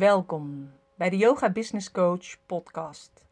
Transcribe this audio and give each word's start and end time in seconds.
Welkom 0.00 0.72
bij 0.96 1.10
de 1.10 1.16
Yoga 1.16 1.50
Business 1.50 1.90
Coach 1.90 2.46
podcast. 2.46 3.24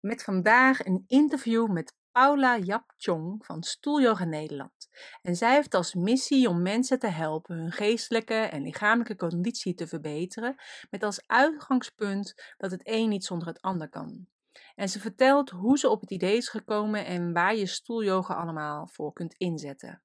Met 0.00 0.22
vandaag 0.22 0.86
een 0.86 1.04
interview 1.06 1.70
met 1.70 1.94
Paula 2.10 2.58
Jap 2.58 2.92
Chong 2.96 3.46
van 3.46 3.62
Stoelyoga 3.62 4.24
Nederland. 4.24 4.88
En 5.22 5.36
zij 5.36 5.54
heeft 5.54 5.74
als 5.74 5.94
missie 5.94 6.48
om 6.48 6.62
mensen 6.62 6.98
te 6.98 7.06
helpen 7.06 7.56
hun 7.56 7.72
geestelijke 7.72 8.34
en 8.34 8.62
lichamelijke 8.62 9.16
conditie 9.16 9.74
te 9.74 9.86
verbeteren, 9.86 10.54
met 10.90 11.02
als 11.02 11.26
uitgangspunt 11.26 12.54
dat 12.56 12.70
het 12.70 12.80
een 12.84 13.08
niet 13.08 13.24
zonder 13.24 13.48
het 13.48 13.60
ander 13.60 13.88
kan. 13.88 14.26
En 14.74 14.88
ze 14.88 15.00
vertelt 15.00 15.50
hoe 15.50 15.78
ze 15.78 15.88
op 15.88 16.00
het 16.00 16.10
idee 16.10 16.36
is 16.36 16.48
gekomen 16.48 17.06
en 17.06 17.32
waar 17.32 17.56
je 17.56 17.66
stoelyoga 17.66 18.34
allemaal 18.34 18.88
voor 18.92 19.12
kunt 19.12 19.34
inzetten. 19.34 20.02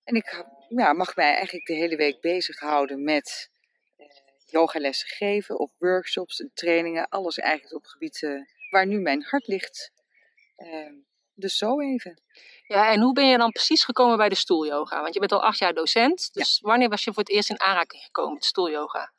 en 0.04 0.14
ik 0.14 0.44
ja, 0.68 0.92
mag 0.92 1.16
mij 1.16 1.34
eigenlijk 1.34 1.66
de 1.66 1.74
hele 1.74 1.96
week 1.96 2.20
bezighouden 2.20 3.02
met 3.02 3.50
uh, 3.98 4.06
yogalessen 4.46 5.08
geven, 5.08 5.58
of 5.58 5.70
workshops 5.78 6.40
en 6.40 6.50
trainingen. 6.54 7.08
Alles 7.08 7.38
eigenlijk 7.38 7.74
op 7.74 7.84
gebieden 7.84 8.48
waar 8.70 8.86
nu 8.86 9.00
mijn 9.00 9.22
hart 9.22 9.46
ligt. 9.46 9.92
Ehm, 10.56 10.94
dus 11.34 11.56
zo 11.56 11.80
even. 11.80 12.22
Ja, 12.66 12.92
en 12.92 13.00
hoe 13.00 13.12
ben 13.12 13.28
je 13.28 13.38
dan 13.38 13.50
precies 13.50 13.84
gekomen 13.84 14.16
bij 14.16 14.28
de 14.28 14.34
stoelyoga? 14.34 15.02
Want 15.02 15.14
je 15.14 15.20
bent 15.20 15.32
al 15.32 15.42
acht 15.42 15.58
jaar 15.58 15.74
docent. 15.74 16.32
Dus 16.32 16.58
ja. 16.60 16.68
wanneer 16.68 16.88
was 16.88 17.04
je 17.04 17.12
voor 17.12 17.22
het 17.22 17.32
eerst 17.32 17.50
in 17.50 17.60
aanraking 17.60 18.02
gekomen 18.02 18.32
met 18.32 18.44
stoelyoga? 18.44 19.12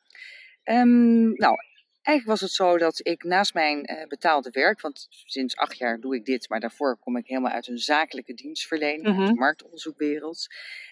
Um, 0.64 1.34
nou, 1.34 1.56
eigenlijk 2.02 2.26
was 2.26 2.42
het 2.42 2.52
zo 2.52 2.78
dat 2.78 3.00
ik 3.04 3.24
naast 3.24 3.54
mijn 3.54 3.92
uh, 3.92 4.08
betaalde 4.08 4.50
werk, 4.52 4.82
want 4.82 5.08
sinds 5.10 5.56
acht 5.56 5.78
jaar 5.78 6.00
doe 6.00 6.16
ik 6.16 6.26
dit, 6.26 6.50
maar 6.50 6.60
daarvoor 6.60 6.98
kom 6.98 7.18
ik 7.18 7.28
helemaal 7.28 7.52
uit 7.52 7.68
een 7.68 7.78
zakelijke 7.78 8.34
dienstverlening, 8.34 9.08
mm 9.08 9.12
-hmm. 9.12 9.20
uit 9.20 9.30
de 9.30 9.40
marktonderzoekwereld. 9.40 10.48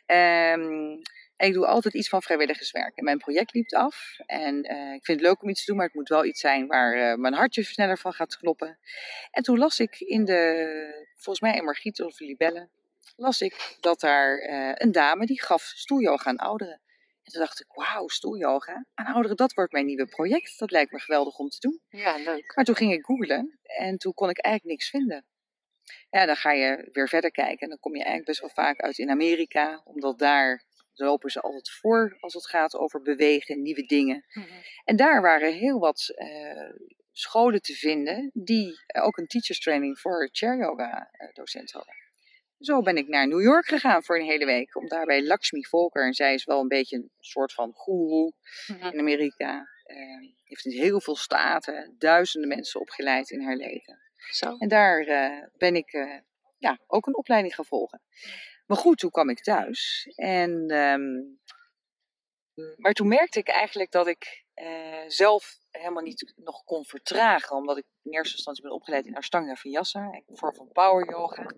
Um, 0.06 1.02
en 1.42 1.48
ik 1.48 1.54
doe 1.54 1.66
altijd 1.66 1.94
iets 1.94 2.10
van 2.10 2.22
vrijwilligerswerk. 2.22 2.98
En 2.98 3.04
mijn 3.04 3.18
project 3.18 3.54
liep 3.54 3.74
af. 3.74 4.18
En 4.26 4.56
uh, 4.56 4.94
ik 4.94 5.06
vind 5.06 5.20
het 5.20 5.28
leuk 5.28 5.42
om 5.42 5.50
iets 5.50 5.60
te 5.60 5.66
doen, 5.66 5.76
maar 5.76 5.86
het 5.86 5.96
moet 5.96 6.10
wel 6.10 6.26
iets 6.26 6.40
zijn 6.40 6.68
waar 6.68 6.98
uh, 6.98 7.18
mijn 7.18 7.34
hartje 7.34 7.64
sneller 7.64 7.98
van 7.98 8.14
gaat 8.14 8.38
kloppen. 8.38 8.80
En 9.32 9.44
toen 9.44 9.58
las 9.58 9.80
ik 9.80 10.00
in 10.00 10.26
de, 10.26 11.06
volgens 11.16 11.40
mij 11.40 11.58
in 11.58 11.64
Margriet 11.64 12.02
of 12.02 12.20
Libelle, 12.20 12.70
las 13.16 13.42
ik 13.42 13.78
dat 13.80 14.00
daar 14.00 14.40
uh, 14.40 14.72
een 14.74 14.92
dame 14.92 15.26
die 15.26 15.42
gaf 15.42 15.64
stoelyoga 15.64 16.30
aan 16.30 16.38
ouderen. 16.38 16.82
En 17.32 17.38
toen 17.38 17.48
dacht 17.48 17.60
ik, 17.60 17.74
wauw, 17.74 18.08
stoelyoga 18.08 18.86
aan 18.94 19.14
ouderen, 19.14 19.38
dat 19.38 19.54
wordt 19.54 19.72
mijn 19.72 19.86
nieuwe 19.86 20.06
project. 20.06 20.60
Dat 20.60 20.72
lijkt 20.72 20.92
me 20.92 21.00
geweldig 21.00 21.38
om 21.38 21.50
te 21.50 21.60
doen. 21.60 21.82
Ja, 21.90 22.18
leuk. 22.18 22.56
Maar 22.56 22.66
toen 22.66 22.76
ging 22.76 22.94
ik 22.94 23.06
googlen 23.06 23.60
en 23.64 23.98
toen 23.98 24.14
kon 24.14 24.30
ik 24.30 24.40
eigenlijk 24.40 24.76
niks 24.76 24.90
vinden. 24.90 25.26
Ja, 26.10 26.26
dan 26.26 26.36
ga 26.36 26.52
je 26.52 26.90
weer 26.92 27.08
verder 27.08 27.32
kijken 27.32 27.60
en 27.60 27.70
dan 27.70 27.80
kom 27.80 27.92
je 27.92 27.98
eigenlijk 27.98 28.28
best 28.28 28.40
wel 28.40 28.66
vaak 28.66 28.80
uit 28.80 28.98
in 28.98 29.10
Amerika, 29.10 29.82
omdat 29.84 30.20
daar 30.20 30.64
lopen 30.94 31.30
ze 31.30 31.42
altijd 31.42 31.70
voor 31.70 32.18
als 32.20 32.34
het 32.34 32.48
gaat 32.48 32.76
over 32.76 33.02
bewegen, 33.02 33.62
nieuwe 33.62 33.86
dingen. 33.86 34.26
Mm 34.34 34.44
-hmm. 34.44 34.64
En 34.84 34.96
daar 34.96 35.22
waren 35.22 35.54
heel 35.54 35.80
wat 35.80 36.14
uh, 36.16 36.74
scholen 37.12 37.62
te 37.62 37.74
vinden 37.74 38.30
die 38.34 38.80
ook 39.02 39.18
een 39.18 39.28
teachers 39.28 39.60
training 39.60 40.00
voor 40.00 40.30
chair 40.32 40.58
yoga 40.58 41.12
docent 41.34 41.72
hadden. 41.72 41.96
Zo 42.62 42.82
ben 42.82 42.98
ik 42.98 43.08
naar 43.08 43.28
New 43.28 43.42
York 43.42 43.66
gegaan 43.66 44.04
voor 44.04 44.20
een 44.20 44.26
hele 44.26 44.46
week. 44.46 44.76
Om 44.76 44.88
daar 44.88 45.06
bij 45.06 45.24
Lakshmi 45.24 45.66
Volker. 45.66 46.06
En 46.06 46.14
zij 46.14 46.34
is 46.34 46.44
wel 46.44 46.60
een 46.60 46.68
beetje 46.68 46.96
een 46.96 47.12
soort 47.20 47.54
van 47.54 47.74
goeroe 47.74 48.34
in 48.68 49.00
Amerika. 49.00 49.68
Uh, 49.86 50.32
heeft 50.44 50.66
in 50.66 50.72
heel 50.72 51.02
veel 51.02 51.16
staten 51.16 51.96
duizenden 51.98 52.50
mensen 52.50 52.80
opgeleid 52.80 53.30
in 53.30 53.42
haar 53.42 53.56
leven. 53.56 54.00
Zo. 54.32 54.58
En 54.58 54.68
daar 54.68 55.08
uh, 55.08 55.48
ben 55.58 55.76
ik 55.76 55.94
uh, 55.94 56.20
ja, 56.58 56.80
ook 56.88 57.08
een 57.08 57.18
opleiding 57.18 57.56
gaan 57.56 57.66
volgen. 57.66 58.02
Maar 58.66 58.78
goed, 58.78 58.98
toen 58.98 59.12
kwam 59.12 59.30
ik 59.30 59.44
thuis. 59.44 60.12
En, 60.16 60.72
um, 60.72 61.40
maar 62.78 62.94
toen 62.94 63.08
merkte 63.08 63.40
ik 63.40 63.48
eigenlijk 63.48 63.92
dat 63.92 64.08
ik 64.08 64.46
uh, 64.62 65.04
zelf 65.08 65.60
helemaal 65.72 66.04
niet 66.04 66.34
nog 66.36 66.64
kon 66.64 66.86
vertragen. 66.86 67.56
Omdat 67.56 67.78
ik 67.78 67.86
in 68.04 68.12
eerste 68.12 68.36
instantie 68.36 68.64
ben 68.64 68.72
opgeleid 68.72 69.06
in 69.06 69.16
Ashtanga 69.16 69.56
Vinyasa. 69.56 70.00
Een 70.00 70.38
vorm 70.38 70.56
van 70.56 70.72
power 70.72 71.10
yoga. 71.10 71.52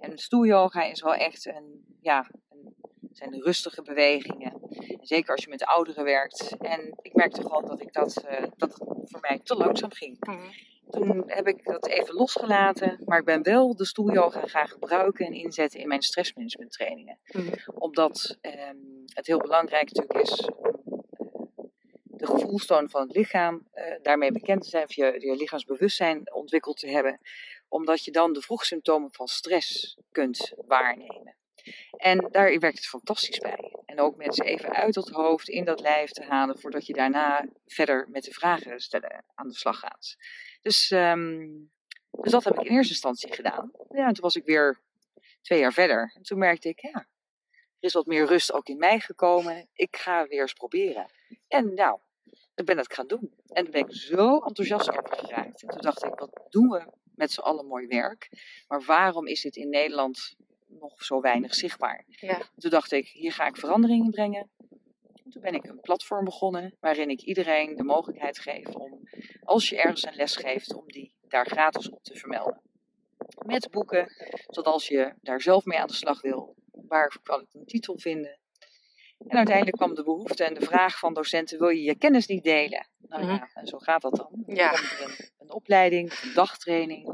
En 0.00 0.18
stoelyoga 0.18 0.82
is 0.82 1.02
wel 1.02 1.14
echt 1.14 1.46
een, 1.46 1.96
ja, 2.00 2.30
een, 2.48 2.74
zijn 3.12 3.42
rustige 3.42 3.82
bewegingen. 3.82 4.52
En 4.52 5.06
zeker 5.06 5.30
als 5.30 5.44
je 5.44 5.50
met 5.50 5.64
ouderen 5.64 6.04
werkt. 6.04 6.56
En 6.58 6.98
ik 7.02 7.14
merkte 7.14 7.42
gewoon 7.42 7.66
dat, 7.66 7.80
ik 7.80 7.92
dat, 7.92 8.24
uh, 8.30 8.46
dat 8.56 8.74
het 8.74 9.10
voor 9.10 9.20
mij 9.20 9.40
te 9.42 9.54
langzaam 9.54 9.92
ging. 9.92 10.16
Mm 10.20 10.34
-hmm. 10.34 10.50
Toen 10.90 11.22
heb 11.26 11.48
ik 11.48 11.64
dat 11.64 11.86
even 11.86 12.14
losgelaten, 12.14 13.00
maar 13.04 13.18
ik 13.18 13.24
ben 13.24 13.42
wel 13.42 13.76
de 13.76 13.86
stoelyoga 13.86 14.40
gaan 14.46 14.68
gebruiken 14.68 15.26
en 15.26 15.32
inzetten 15.32 15.80
in 15.80 15.88
mijn 15.88 16.02
stressmanagement 16.02 16.72
trainingen. 16.72 17.18
Mm. 17.32 17.52
Omdat 17.74 18.38
um, 18.40 19.04
het 19.06 19.26
heel 19.26 19.38
belangrijk 19.38 19.92
natuurlijk 19.92 20.28
is 20.28 20.48
de 22.18 22.26
gevoelstoon 22.26 22.90
van 22.90 23.00
het 23.00 23.16
lichaam 23.16 23.68
uh, 23.74 23.84
daarmee 24.02 24.32
bekend 24.32 24.62
te 24.62 24.68
zijn, 24.68 24.84
of 24.84 24.92
je, 24.92 25.34
lichaamsbewustzijn 25.36 26.34
ontwikkeld 26.34 26.76
te 26.76 26.88
hebben. 26.88 27.20
Omdat 27.68 28.04
je 28.04 28.10
dan 28.10 28.32
de 28.32 28.40
vroegsymptomen 28.40 29.12
van 29.12 29.28
stress 29.28 29.98
kunt 30.10 30.52
waarnemen. 30.66 31.36
En 31.96 32.28
daar 32.30 32.58
werkt 32.58 32.78
het 32.78 32.86
fantastisch 32.86 33.38
bij. 33.38 33.72
En 33.86 34.00
ook 34.00 34.16
mensen 34.16 34.44
even 34.44 34.70
uit 34.70 34.94
het 34.94 35.08
hoofd 35.08 35.48
in 35.48 35.64
dat 35.64 35.80
lijf 35.80 36.10
te 36.10 36.24
halen 36.24 36.58
voordat 36.58 36.86
je 36.86 36.92
daarna 36.92 37.48
verder 37.66 38.06
met 38.10 38.24
de 38.24 38.32
vragen 38.32 38.80
stellen 38.80 39.24
aan 39.34 39.48
de 39.48 39.54
slag 39.54 39.78
gaat. 39.78 40.16
Dus, 40.62 40.90
um, 40.90 41.70
dus 42.10 42.32
dat 42.32 42.44
heb 42.44 42.54
ik 42.54 42.66
in 42.66 42.74
eerste 42.74 42.92
instantie 42.92 43.32
gedaan. 43.32 43.70
Ja, 43.88 44.06
en 44.06 44.12
toen 44.12 44.22
was 44.22 44.36
ik 44.36 44.44
weer 44.44 44.80
twee 45.42 45.58
jaar 45.58 45.72
verder. 45.72 46.12
En 46.14 46.22
toen 46.22 46.38
merkte 46.38 46.68
ik, 46.68 46.80
ja, 46.80 47.08
er 47.78 47.86
is 47.86 47.92
wat 47.92 48.06
meer 48.06 48.26
rust 48.26 48.52
ook 48.52 48.68
in 48.68 48.78
mij 48.78 49.00
gekomen. 49.00 49.68
Ik 49.72 49.96
ga 49.96 50.26
weer 50.26 50.40
eens 50.40 50.52
proberen. 50.52 51.06
En 51.48 51.74
nou, 51.74 51.98
ik 52.58 52.64
ben 52.64 52.76
dat 52.76 52.92
gaan 52.92 53.06
doen. 53.06 53.32
En 53.48 53.62
toen 53.62 53.72
ben 53.72 53.80
ik 53.80 53.94
zo 53.94 54.38
enthousiast 54.38 54.90
over 54.90 55.18
geraakt. 55.18 55.62
En 55.62 55.68
toen 55.68 55.80
dacht 55.80 56.04
ik, 56.04 56.14
wat 56.14 56.46
doen 56.48 56.68
we 56.68 56.92
met 57.14 57.30
z'n 57.30 57.40
allen 57.40 57.66
mooi 57.66 57.86
werk? 57.86 58.30
Maar 58.68 58.82
waarom 58.82 59.26
is 59.26 59.42
dit 59.42 59.56
in 59.56 59.68
Nederland 59.68 60.36
nog 60.66 61.04
zo 61.04 61.20
weinig 61.20 61.54
zichtbaar? 61.54 62.04
Ja. 62.06 62.42
Toen 62.56 62.70
dacht 62.70 62.92
ik, 62.92 63.08
hier 63.08 63.32
ga 63.32 63.46
ik 63.46 63.56
veranderingen 63.56 64.10
brengen. 64.10 64.50
En 65.24 65.30
toen 65.30 65.42
ben 65.42 65.54
ik 65.54 65.64
een 65.64 65.80
platform 65.80 66.24
begonnen 66.24 66.76
waarin 66.80 67.10
ik 67.10 67.20
iedereen 67.20 67.76
de 67.76 67.84
mogelijkheid 67.84 68.38
geef 68.38 68.66
om, 68.66 69.08
als 69.42 69.68
je 69.68 69.76
ergens 69.80 70.06
een 70.06 70.14
les 70.14 70.36
geeft, 70.36 70.74
om 70.74 70.84
die 70.86 71.14
daar 71.28 71.46
gratis 71.46 71.90
op 71.90 72.02
te 72.02 72.14
vermelden. 72.14 72.60
Met 73.46 73.70
boeken, 73.70 74.12
zodat 74.46 74.72
als 74.72 74.88
je 74.88 75.14
daar 75.20 75.40
zelf 75.40 75.64
mee 75.64 75.78
aan 75.78 75.86
de 75.86 75.92
slag 75.92 76.20
wil, 76.20 76.56
waar 76.72 77.18
kan 77.22 77.40
ik 77.40 77.48
een 77.52 77.66
titel 77.66 77.98
vinden? 77.98 78.37
En 79.28 79.36
uiteindelijk 79.36 79.76
kwam 79.76 79.94
de 79.94 80.04
behoefte 80.04 80.44
en 80.44 80.54
de 80.54 80.64
vraag 80.64 80.98
van 80.98 81.14
docenten: 81.14 81.58
wil 81.58 81.68
je 81.68 81.82
je 81.82 81.94
kennis 81.94 82.26
niet 82.26 82.44
delen? 82.44 82.86
Nou 83.08 83.22
ja, 83.22 83.32
mm 83.32 83.38
-hmm. 83.38 83.48
en 83.54 83.66
zo 83.66 83.78
gaat 83.78 84.02
dat 84.02 84.16
dan. 84.16 84.42
Ja. 84.46 84.70
Dan 84.70 84.80
een, 84.80 85.30
een, 85.38 85.52
opleiding, 85.52 86.12
een 86.22 86.34
dagtraining. 86.34 87.06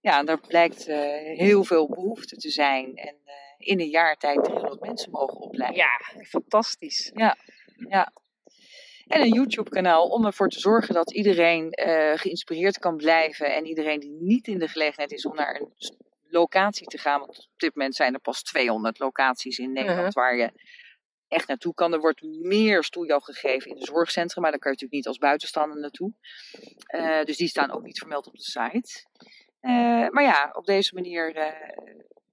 Ja, 0.00 0.18
en 0.18 0.26
daar 0.26 0.40
blijkt 0.40 0.88
uh, 0.88 0.96
heel 1.38 1.64
veel 1.64 1.88
behoefte 1.88 2.36
te 2.36 2.50
zijn. 2.50 2.96
En 2.96 3.16
uh, 3.26 3.32
in 3.58 3.80
een 3.80 3.88
jaar 3.88 4.16
tijd 4.16 4.44
300 4.44 4.80
mensen 4.80 5.10
mogen 5.10 5.40
opleiden. 5.40 5.78
Ja, 5.78 6.24
fantastisch. 6.24 7.10
Ja, 7.14 7.36
ja. 7.88 8.12
En 9.06 9.20
een 9.20 9.32
YouTube-kanaal 9.32 10.08
om 10.08 10.26
ervoor 10.26 10.48
te 10.48 10.58
zorgen 10.58 10.94
dat 10.94 11.12
iedereen 11.12 11.78
uh, 11.86 12.12
geïnspireerd 12.14 12.78
kan 12.78 12.96
blijven. 12.96 13.54
En 13.54 13.66
iedereen 13.66 14.00
die 14.00 14.16
niet 14.20 14.46
in 14.46 14.58
de 14.58 14.68
gelegenheid 14.68 15.12
is 15.12 15.26
om 15.26 15.34
naar 15.34 15.60
een 15.60 15.72
locatie 16.28 16.86
te 16.86 16.98
gaan. 16.98 17.20
Want 17.20 17.38
op 17.38 17.58
dit 17.58 17.74
moment 17.74 17.94
zijn 17.94 18.14
er 18.14 18.20
pas 18.20 18.42
200 18.42 18.98
locaties 18.98 19.58
in 19.58 19.72
Nederland 19.72 19.98
uh 19.98 20.04
-huh. 20.04 20.14
waar 20.14 20.36
je 20.36 20.50
echt 21.32 21.48
naartoe 21.48 21.74
kan. 21.74 21.92
Er 21.92 22.00
wordt 22.00 22.22
meer 22.22 22.84
stoelyoga 22.84 23.32
gegeven 23.32 23.70
in 23.70 23.76
de 23.76 23.84
zorgcentra, 23.84 24.40
maar 24.40 24.50
daar 24.50 24.60
kan 24.60 24.72
je 24.72 24.76
natuurlijk 24.76 24.92
niet 24.92 25.06
als 25.06 25.18
buitenstaander 25.18 25.80
naartoe. 25.80 26.12
Eh, 26.86 27.24
dus 27.24 27.36
die 27.36 27.48
staan 27.48 27.70
ook 27.70 27.82
niet 27.82 27.98
vermeld 27.98 28.26
op 28.26 28.36
de 28.36 28.42
site. 28.42 29.06
Eh, 29.60 30.08
maar 30.08 30.22
ja, 30.22 30.50
op 30.52 30.66
deze 30.66 30.94
manier 30.94 31.36
eh, 31.36 31.76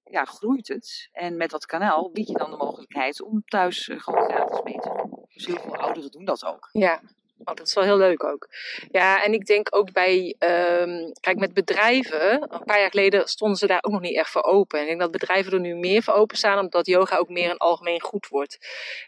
ja, 0.04 0.26
groeit 0.26 0.68
het. 0.68 1.10
En 1.12 1.38
met 1.38 1.50
dat 1.50 1.66
kanaal 1.66 2.12
bied 2.12 2.28
je 2.28 2.38
dan 2.38 2.52
de 2.52 2.58
mogelijkheid 2.58 3.22
om 3.22 3.44
thuis 3.46 3.92
gewoon 3.96 4.30
gratis 4.30 4.62
mee 4.64 4.80
te 4.80 4.90
doen. 4.98 5.26
Dus 5.34 5.46
heel 5.46 5.60
veel 5.60 5.76
ouderen 5.76 6.12
doen 6.12 6.26
dat 6.26 6.46
ook. 6.46 6.70
Ja, 6.72 7.02
oh, 7.44 7.56
dat 7.56 7.68
is 7.68 7.74
wel 7.74 7.84
heel 7.84 7.98
leuk 7.98 8.24
ook. 8.24 8.48
Ja, 8.92 9.24
en 9.24 9.34
ik 9.34 9.46
denk 9.46 9.76
ook 9.76 9.92
bij, 9.92 10.36
ehm, 10.40 11.12
kijk, 11.20 11.38
met 11.38 11.54
bedrijven, 11.54 12.42
een 12.42 12.64
paar 12.64 12.80
jaar 12.80 12.90
geleden 12.90 13.28
stonden 13.28 13.58
ze 13.58 13.68
daar 13.68 13.84
ook 13.84 13.92
nog 13.92 14.02
niet 14.02 14.16
echt 14.18 14.30
voor 14.30 14.44
open. 14.44 14.78
En 14.78 14.84
ik 14.84 14.90
denk 14.90 15.02
dat 15.02 15.12
bedrijven 15.12 15.54
er 15.54 15.60
nu 15.60 15.76
meer 15.76 16.04
voor 16.04 16.14
openstaan, 16.14 16.60
omdat 16.60 16.86
yoga 16.86 17.18
ook 17.18 17.30
meer 17.30 17.50
een 17.50 17.58
algemeen 17.58 18.02
goed 18.02 18.28
wordt. 18.28 18.58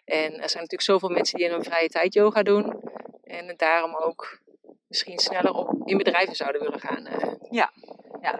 En 0.05 0.23
er 0.25 0.49
zijn 0.49 0.63
natuurlijk 0.63 0.81
zoveel 0.81 1.09
mensen 1.09 1.37
die 1.37 1.45
in 1.47 1.51
hun 1.51 1.63
vrije 1.63 1.89
tijd 1.89 2.13
yoga 2.13 2.43
doen. 2.43 2.81
En 3.23 3.53
daarom 3.57 3.95
ook 3.95 4.39
misschien 4.87 5.19
sneller 5.19 5.51
op, 5.53 5.81
in 5.85 5.97
bedrijven 5.97 6.35
zouden 6.35 6.61
willen 6.61 6.79
gaan. 6.79 7.05
eh. 7.07 7.31
Ja, 7.49 7.71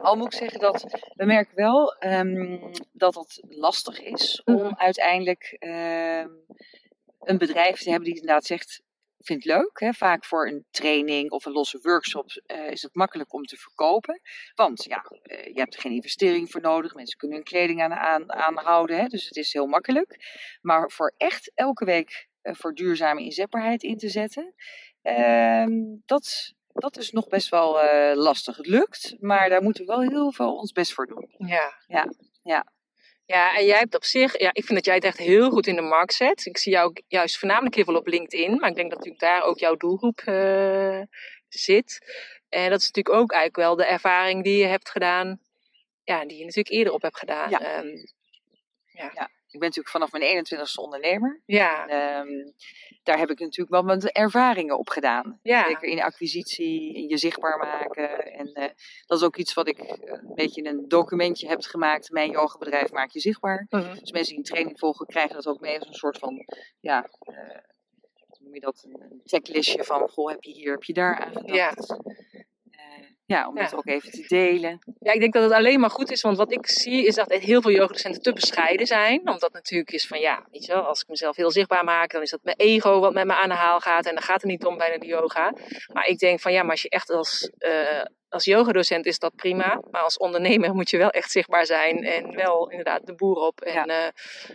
al 0.02 0.16
moet 0.16 0.34
ik 0.34 0.40
zeggen 0.40 0.60
dat 0.60 0.86
we 1.16 1.26
merken 1.26 1.56
wel 1.56 1.94
ehm, 2.00 2.58
dat 2.92 3.16
het 3.16 3.42
lastig 3.50 4.02
is 4.02 4.42
om 4.46 4.54
Mhm. 4.54 4.74
uiteindelijk 4.76 5.56
ehm, 5.60 6.28
een 7.20 7.38
bedrijf 7.38 7.82
te 7.82 7.90
hebben 7.90 8.08
die 8.10 8.20
inderdaad 8.20 8.46
zegt, 8.46 8.82
vindt 9.22 9.44
het 9.44 9.54
leuk. 9.54 9.80
Hè? 9.80 9.94
Vaak 9.94 10.26
voor 10.26 10.48
een 10.48 10.66
training 10.72 11.32
of 11.32 11.46
een 11.46 11.52
losse 11.52 11.80
workshop 11.82 12.42
eh, 12.46 12.72
is 12.72 12.82
het 12.82 12.96
makkelijk 12.96 13.34
om 13.34 13.44
te 13.44 13.58
verkopen. 13.58 14.22
Want 14.56 14.84
ja, 14.84 15.06
eh, 15.24 15.46
je 15.46 15.60
hebt 15.60 15.74
er 15.74 15.82
geen 15.82 15.92
investering 15.92 16.52
voor 16.52 16.62
nodig. 16.62 16.94
Mensen 16.94 17.18
kunnen 17.18 17.38
hun 17.38 17.46
kleding 17.46 17.82
aan, 17.82 17.94
aan, 17.94 18.32
aanhouden. 18.32 18.98
Hè? 18.98 19.08
Dus 19.08 19.26
het 19.26 19.38
is 19.38 19.54
heel 19.54 19.66
makkelijk. 19.66 20.18
Maar 20.62 20.92
voor 20.92 21.14
echt 21.18 21.52
elke 21.56 21.86
week 21.86 22.28
eh, 22.42 22.54
voor 22.54 22.74
duurzame 22.74 23.22
inzetbaarheid 23.22 23.84
in 23.84 23.98
te 23.98 24.10
zetten, 24.10 24.54
ehm, 25.02 25.72
dat, 26.06 26.54
dat 26.68 26.98
is 26.98 27.12
nog 27.12 27.28
best 27.28 27.50
wel 27.50 27.80
lastig. 28.16 28.58
Het 28.58 28.68
lukt, 28.68 29.16
maar 29.20 29.50
daar 29.50 29.64
moeten 29.64 29.86
we 29.86 29.92
wel 29.92 30.02
heel 30.02 30.32
veel 30.32 30.56
ons 30.56 30.72
best 30.72 30.94
voor 30.94 31.08
doen. 31.08 31.34
Ja. 31.38 31.74
Ja, 31.88 32.08
ja. 32.44 32.66
Ja, 33.32 33.56
en 33.58 33.66
jij 33.66 33.78
hebt 33.78 33.96
op 33.96 34.04
zich, 34.04 34.40
ja, 34.40 34.50
ik 34.54 34.66
vind 34.66 34.78
dat 34.78 34.86
jij 34.86 34.96
het 34.96 35.04
echt 35.04 35.18
heel 35.18 35.50
goed 35.50 35.68
in 35.68 35.76
de 35.76 35.82
markt 35.82 36.14
zet. 36.14 36.46
Ik 36.46 36.58
zie 36.58 36.72
jou 36.72 36.90
ook 36.90 37.02
juist 37.08 37.38
voornamelijk 37.38 37.76
heel 37.76 37.84
veel 37.84 37.96
op 37.96 38.08
LinkedIn, 38.08 38.60
maar 38.60 38.70
ik 38.70 38.76
denk 38.76 38.90
dat 38.90 38.98
natuurlijk 38.98 39.24
daar 39.24 39.44
ook 39.44 39.60
jouw 39.60 39.76
doelgroep 39.76 40.20
eh, 40.20 41.02
zit. 41.48 42.00
En 42.50 42.70
dat 42.70 42.80
is 42.80 42.86
natuurlijk 42.86 43.16
ook 43.16 43.32
eigenlijk 43.32 43.68
wel 43.68 43.76
de 43.76 43.86
ervaring 43.86 44.44
die 44.44 44.58
je 44.58 44.66
hebt 44.66 44.90
gedaan, 44.90 45.40
ja, 46.04 46.26
die 46.26 46.38
je 46.38 46.44
natuurlijk 46.44 46.76
eerder 46.76 46.94
op 46.94 47.02
hebt 47.02 47.18
gedaan. 47.18 47.50
Ja. 47.50 47.60
Ehm, 47.60 47.88
Ik 49.52 49.60
ben 49.60 49.68
natuurlijk 49.68 49.90
vanaf 49.90 50.12
mijn 50.12 50.46
21ste 50.46 50.82
ondernemer. 50.82 51.42
ja, 51.46 51.88
Ehm, 51.88 52.28
daar 53.04 53.18
heb 53.18 53.30
ik 53.30 53.40
natuurlijk 53.40 53.70
wel 53.70 53.84
mijn 53.84 54.02
ervaringen 54.02 54.78
op 54.78 54.90
gedaan. 54.90 55.40
ja, 55.44 55.66
Zeker 55.68 55.88
in 55.90 56.02
acquisitie, 56.02 56.94
in 56.94 57.08
je 57.08 57.18
zichtbaar 57.18 57.58
maken. 57.58 58.34
En 58.34 58.54
eh, 58.54 58.70
dat 59.06 59.18
is 59.18 59.24
ook 59.26 59.36
iets 59.38 59.54
wat 59.54 59.68
ik 59.68 59.78
eh, 59.80 59.98
een 60.00 60.36
beetje 60.36 60.62
in 60.62 60.68
een 60.68 60.88
documentje 60.88 61.48
heb 61.48 61.62
gemaakt. 61.62 62.12
Mijn 62.12 62.32
yogabedrijf 62.32 62.92
maak 62.92 63.12
je 63.12 63.20
zichtbaar. 63.20 63.66
Mhm. 63.70 64.00
Dus 64.00 64.12
mensen 64.12 64.30
die 64.30 64.38
een 64.38 64.44
training 64.52 64.80
volgen, 64.80 65.06
krijgen 65.06 65.36
dat 65.36 65.48
ook 65.48 65.60
mee 65.60 65.80
als 65.80 65.88
een 65.88 65.94
soort 65.94 66.18
van, 66.18 66.46
ja, 66.80 67.10
eh, 67.20 67.36
hoe 68.28 68.38
noem 68.40 68.54
je 68.54 68.60
dat? 68.60 68.84
Een 68.88 69.02
een 69.02 69.22
checklistje 69.24 69.84
van, 69.84 70.10
goh, 70.10 70.30
heb 70.30 70.44
je 70.44 70.52
hier, 70.52 70.72
heb 70.72 70.84
je 70.84 70.94
daar 70.94 71.20
aan 71.20 71.34
gedacht? 71.36 71.56
Ja. 71.56 71.74
Ja, 73.32 73.48
om 73.48 73.58
Ja. 73.58 73.64
dat 73.64 73.76
ook 73.76 73.88
even 73.88 74.12
te 74.12 74.24
delen. 74.28 74.80
Ja, 75.00 75.12
ik 75.12 75.20
denk 75.20 75.34
dat 75.34 75.44
het 75.44 75.52
alleen 75.52 75.80
maar 75.80 75.90
goed 75.90 76.12
is, 76.12 76.22
want 76.22 76.38
wat 76.38 76.52
ik 76.52 76.68
zie 76.68 77.06
is 77.06 77.16
dat 77.16 77.32
heel 77.32 77.62
veel 77.62 77.72
yogadocenten 77.72 78.22
te 78.22 78.34
bescheiden 78.34 78.88
zijn. 78.88 79.30
Omdat 79.30 79.54
natuurlijk 79.54 79.92
is 79.92 80.08
van 80.08 80.20
ja, 80.20 80.46
weet 80.52 80.66
je 80.66 80.74
wel, 80.74 80.82
als 80.84 81.02
ik 81.02 81.08
mezelf 81.08 81.36
heel 81.36 81.52
zichtbaar 81.52 81.84
maak, 81.84 82.12
dan 82.12 82.22
is 82.22 82.30
dat 82.30 82.44
mijn 82.44 82.58
ego 82.58 83.00
wat 83.00 83.14
met 83.14 83.26
me 83.26 83.34
aan 83.36 83.50
de 83.50 83.56
haal 83.56 83.80
gaat. 83.80 84.06
En 84.06 84.14
dan 84.14 84.24
gaat 84.24 84.42
het 84.42 84.52
niet 84.52 84.66
om 84.66 84.78
bijna 84.78 84.98
de 84.98 85.06
yoga. 85.08 85.54
Maar 85.94 86.08
ik 86.08 86.18
denk 86.20 86.40
van 86.40 86.52
ja, 86.52 86.62
maar 86.62 86.72
als 86.72 86.82
je 86.82 86.90
echt 86.90 87.10
als, 87.10 87.52
eh 87.58 88.02
als 88.30 88.46
yogadocent 88.46 89.06
is 89.06 89.20
dat 89.20 89.36
prima. 89.36 89.80
Maar 89.92 90.02
als 90.02 90.18
ondernemer 90.18 90.74
moet 90.74 90.90
je 90.90 90.98
wel 90.98 91.10
echt 91.10 91.32
zichtbaar 91.32 91.66
zijn 91.66 92.04
en 92.04 92.36
wel 92.36 92.70
inderdaad 92.70 93.06
de 93.06 93.16
boer 93.16 93.36
op. 93.36 93.62
En 93.62 93.74
Ja. 93.74 93.86
eh, 93.86 94.08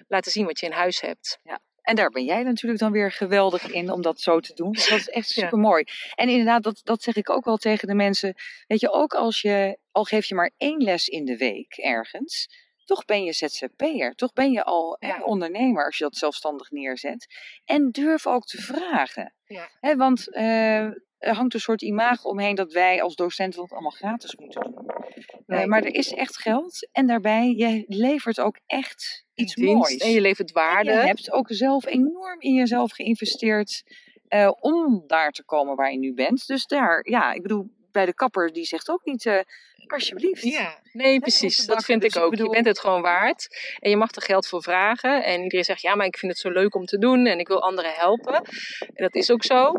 laten 0.09 0.33
zien 0.33 0.47
wat 0.47 0.61
je 0.61 0.67
in 0.67 0.73
huis 0.73 1.01
hebt. 1.01 1.39
En 1.87 1.95
daar 1.95 2.11
ben 2.11 2.25
jij 2.25 2.43
natuurlijk 2.43 2.81
dan 2.81 2.93
weer 2.93 3.13
geweldig 3.13 3.71
in 3.71 3.91
om 3.91 4.03
dat 4.03 4.21
zo 4.21 4.41
te 4.41 4.55
doen. 4.55 4.73
Dus 4.73 4.89
dat 4.89 4.99
is 4.99 5.09
echt 5.09 5.29
super 5.29 5.59
mooi. 5.59 5.85
En 6.15 6.29
inderdaad, 6.29 6.63
dat, 6.63 6.81
dat 6.85 7.03
zeg 7.03 7.17
ik 7.17 7.31
ook 7.31 7.45
wel 7.45 7.57
tegen 7.57 7.89
de 7.89 7.95
mensen. 7.95 8.35
Weet 8.67 8.81
je, 8.81 8.91
ook 8.91 9.15
als 9.15 9.41
je, 9.41 9.79
al 9.91 10.05
geef 10.05 10.27
je 10.27 10.35
maar 10.35 10.51
één 10.57 10.83
les 10.83 11.09
in 11.09 11.25
de 11.25 11.37
week 11.37 11.77
ergens, 11.77 12.49
toch 12.85 13.05
ben 13.05 13.25
je 13.25 13.33
ZZP'er. 13.33 14.15
Toch 14.15 14.33
ben 14.33 14.53
je 14.53 14.65
al 14.65 14.97
hè, 14.99 15.23
ondernemer 15.23 15.85
als 15.85 15.99
je 15.99 16.05
dat 16.05 16.17
zelfstandig 16.17 16.71
neerzet. 16.71 17.27
En 17.65 17.91
durf 17.91 18.27
ook 18.27 18.47
te 18.47 18.63
vragen. 18.63 19.35
Ja. 19.45 19.69
Hè, 19.81 19.97
want 19.97 20.33
eh, 20.33 20.85
er 21.19 21.35
hangt 21.35 21.55
een 21.55 21.61
soort 21.61 21.83
imago 21.83 22.29
omheen 22.29 22.55
dat 22.55 22.73
wij 22.73 23.03
als 23.03 23.15
docenten 23.15 23.61
dat 23.61 23.73
allemaal 23.73 23.91
gratis 23.91 24.37
moeten 24.37 24.61
doen. 24.61 24.85
Eh, 25.47 25.57
Nee. 25.57 25.67
maar 25.67 25.83
er 25.83 25.95
is 25.95 26.13
echt 26.13 26.39
geld. 26.39 26.89
En 26.93 27.07
daarbij, 27.07 27.55
je 27.57 27.85
levert 27.87 28.41
ook 28.41 28.59
echt 28.67 29.25
iets 29.35 29.55
Dienst 29.55 29.75
moois. 29.75 29.97
En 29.97 30.11
je 30.11 30.21
levert 30.21 30.53
waarde. 30.53 30.91
En 30.91 31.01
je 31.01 31.07
hebt 31.07 31.33
ook 31.33 31.47
zelf 31.51 31.87
enorm 31.87 32.41
in 32.41 32.55
jezelf 32.55 32.93
geïnvesteerd 32.93 33.83
eh, 34.29 34.51
om 34.61 35.05
daar 35.07 35.31
te 35.33 35.45
komen 35.45 35.77
waar 35.77 35.93
je 35.93 35.99
nu 35.99 36.15
bent. 36.15 36.47
Dus 36.47 36.67
daar, 36.67 37.09
ja, 37.11 37.33
ik 37.33 37.43
bedoel, 37.43 37.71
bij 37.93 38.07
de 38.07 38.15
kapper 38.15 38.53
die 38.53 38.65
zegt 38.65 38.91
ook 38.91 39.05
niet, 39.05 39.27
eh, 39.27 39.39
alsjeblieft. 39.87 40.43
Ja, 40.43 40.81
nee, 40.93 41.21
precies. 41.21 41.67
Dat 41.67 41.85
vind 41.85 42.01
Dus 42.01 42.11
ik 42.11 42.17
ik 42.17 42.23
ook. 42.25 42.31
bedoel- 42.31 42.47
Je 42.47 42.53
bent 42.53 42.67
het 42.67 42.79
gewoon 42.79 43.03
waard. 43.03 43.49
En 43.79 43.91
je 43.91 43.97
mag 43.97 44.15
er 44.15 44.23
geld 44.23 44.47
voor 44.47 44.63
vragen. 44.63 45.25
En 45.25 45.43
iedereen 45.43 45.65
zegt, 45.65 45.81
ja, 45.81 45.95
maar 45.95 46.07
ik 46.07 46.19
vind 46.19 46.33
het 46.33 46.41
zo 46.41 46.51
leuk 46.51 46.75
om 46.75 46.85
te 46.85 46.99
doen. 46.99 47.27
En 47.27 47.39
ik 47.39 47.49
wil 47.49 47.63
anderen 47.63 47.93
helpen. 47.95 48.35
En 48.95 49.03
dat 49.05 49.15
is 49.15 49.31
ook 49.31 49.45
zo. 49.45 49.73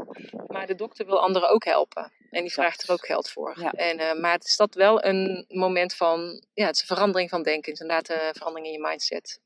Maar 0.47 0.67
de 0.67 0.75
dokter 0.75 1.05
wil 1.05 1.21
anderen 1.21 1.49
ook 1.49 1.65
helpen. 1.65 2.11
En 2.37 2.43
die 2.43 2.53
vraagt 2.53 2.83
er 2.83 2.91
ook 2.91 3.05
geld 3.05 3.29
voor. 3.29 3.59
Ja. 3.59 3.71
En, 3.71 3.97
eh, 3.97 4.19
maar 4.19 4.31
het 4.31 4.45
is 4.45 4.55
dat 4.55 4.75
wel 4.75 5.03
een 5.03 5.45
moment 5.47 5.93
van, 5.93 6.43
ja, 6.53 6.65
het 6.65 6.75
is 6.75 6.81
een 6.81 6.95
verandering 6.95 7.29
van 7.29 7.43
denken. 7.43 7.71
Het 7.71 7.81
is 7.81 7.87
inderdaad 7.87 8.09
een 8.09 8.33
verandering 8.33 8.67
in 8.67 8.81
je 8.81 8.87
mindset. 8.87 9.41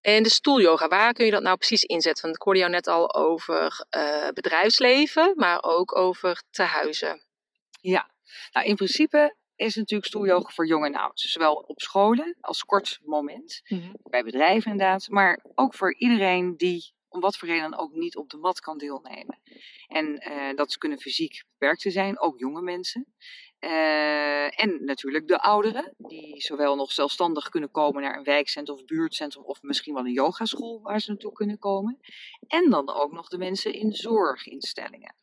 En 0.00 0.22
de 0.22 0.28
stoelyoga, 0.28 0.88
waar 0.88 1.12
kun 1.12 1.24
je 1.24 1.30
dat 1.30 1.42
nou 1.42 1.56
precies 1.56 1.82
inzetten? 1.82 2.22
Want 2.22 2.36
ik 2.36 2.42
hoorde 2.42 2.58
jou 2.58 2.70
net 2.70 2.86
al 2.86 3.14
over 3.14 3.86
eh, 3.90 4.28
bedrijfsleven, 4.34 5.32
maar 5.36 5.62
ook 5.62 5.96
over 5.96 6.42
tehuizen. 6.50 7.22
Ja, 7.80 8.10
nou 8.52 8.66
in 8.66 8.76
principe 8.76 9.36
is 9.54 9.74
natuurlijk 9.74 10.08
stoelyoga 10.08 10.50
voor 10.50 10.66
jong 10.66 10.84
en 10.84 10.96
oud. 10.96 11.20
Zowel 11.20 11.54
op 11.54 11.80
scholen 11.80 12.36
als 12.40 12.64
kort 12.64 13.00
moment. 13.04 13.62
Bij 14.02 14.22
bedrijven 14.22 14.70
inderdaad. 14.70 15.08
Maar 15.08 15.44
ook 15.54 15.74
voor 15.74 15.94
iedereen 15.94 16.56
die 16.56 16.94
om 17.16 17.22
wat 17.22 17.36
voor 17.36 17.48
reden 17.48 17.70
dan 17.70 17.80
ook 17.80 17.92
niet 17.92 18.16
op 18.16 18.30
de 18.30 18.36
mat 18.36 18.60
kan 18.60 18.78
deelnemen. 18.78 19.38
En 19.86 20.18
eh, 20.18 20.56
dat 20.56 20.78
kunnen 20.78 20.98
fysiek 20.98 21.44
beperkte 21.58 21.90
zijn, 21.90 22.20
ook 22.20 22.38
jonge 22.38 22.62
mensen. 22.62 23.06
Eh, 23.58 24.60
en 24.60 24.84
natuurlijk 24.84 25.28
de 25.28 25.40
ouderen, 25.40 25.94
die 25.98 26.40
zowel 26.40 26.76
nog 26.76 26.92
zelfstandig 26.92 27.48
kunnen 27.48 27.70
komen 27.70 28.02
naar 28.02 28.16
een 28.16 28.24
wijkcentrum 28.24 28.76
of 28.76 28.84
buurtcentrum 28.84 29.44
of 29.44 29.62
misschien 29.62 29.94
wel 29.94 30.04
een 30.04 30.12
yogaschool 30.12 30.80
waar 30.82 31.00
ze 31.00 31.10
naartoe 31.10 31.32
kunnen 31.32 31.58
komen. 31.58 31.98
En 32.46 32.70
dan 32.70 32.94
ook 32.94 33.12
nog 33.12 33.28
de 33.28 33.38
mensen 33.38 33.72
in 33.72 33.92
zorginstellingen. 33.92 35.14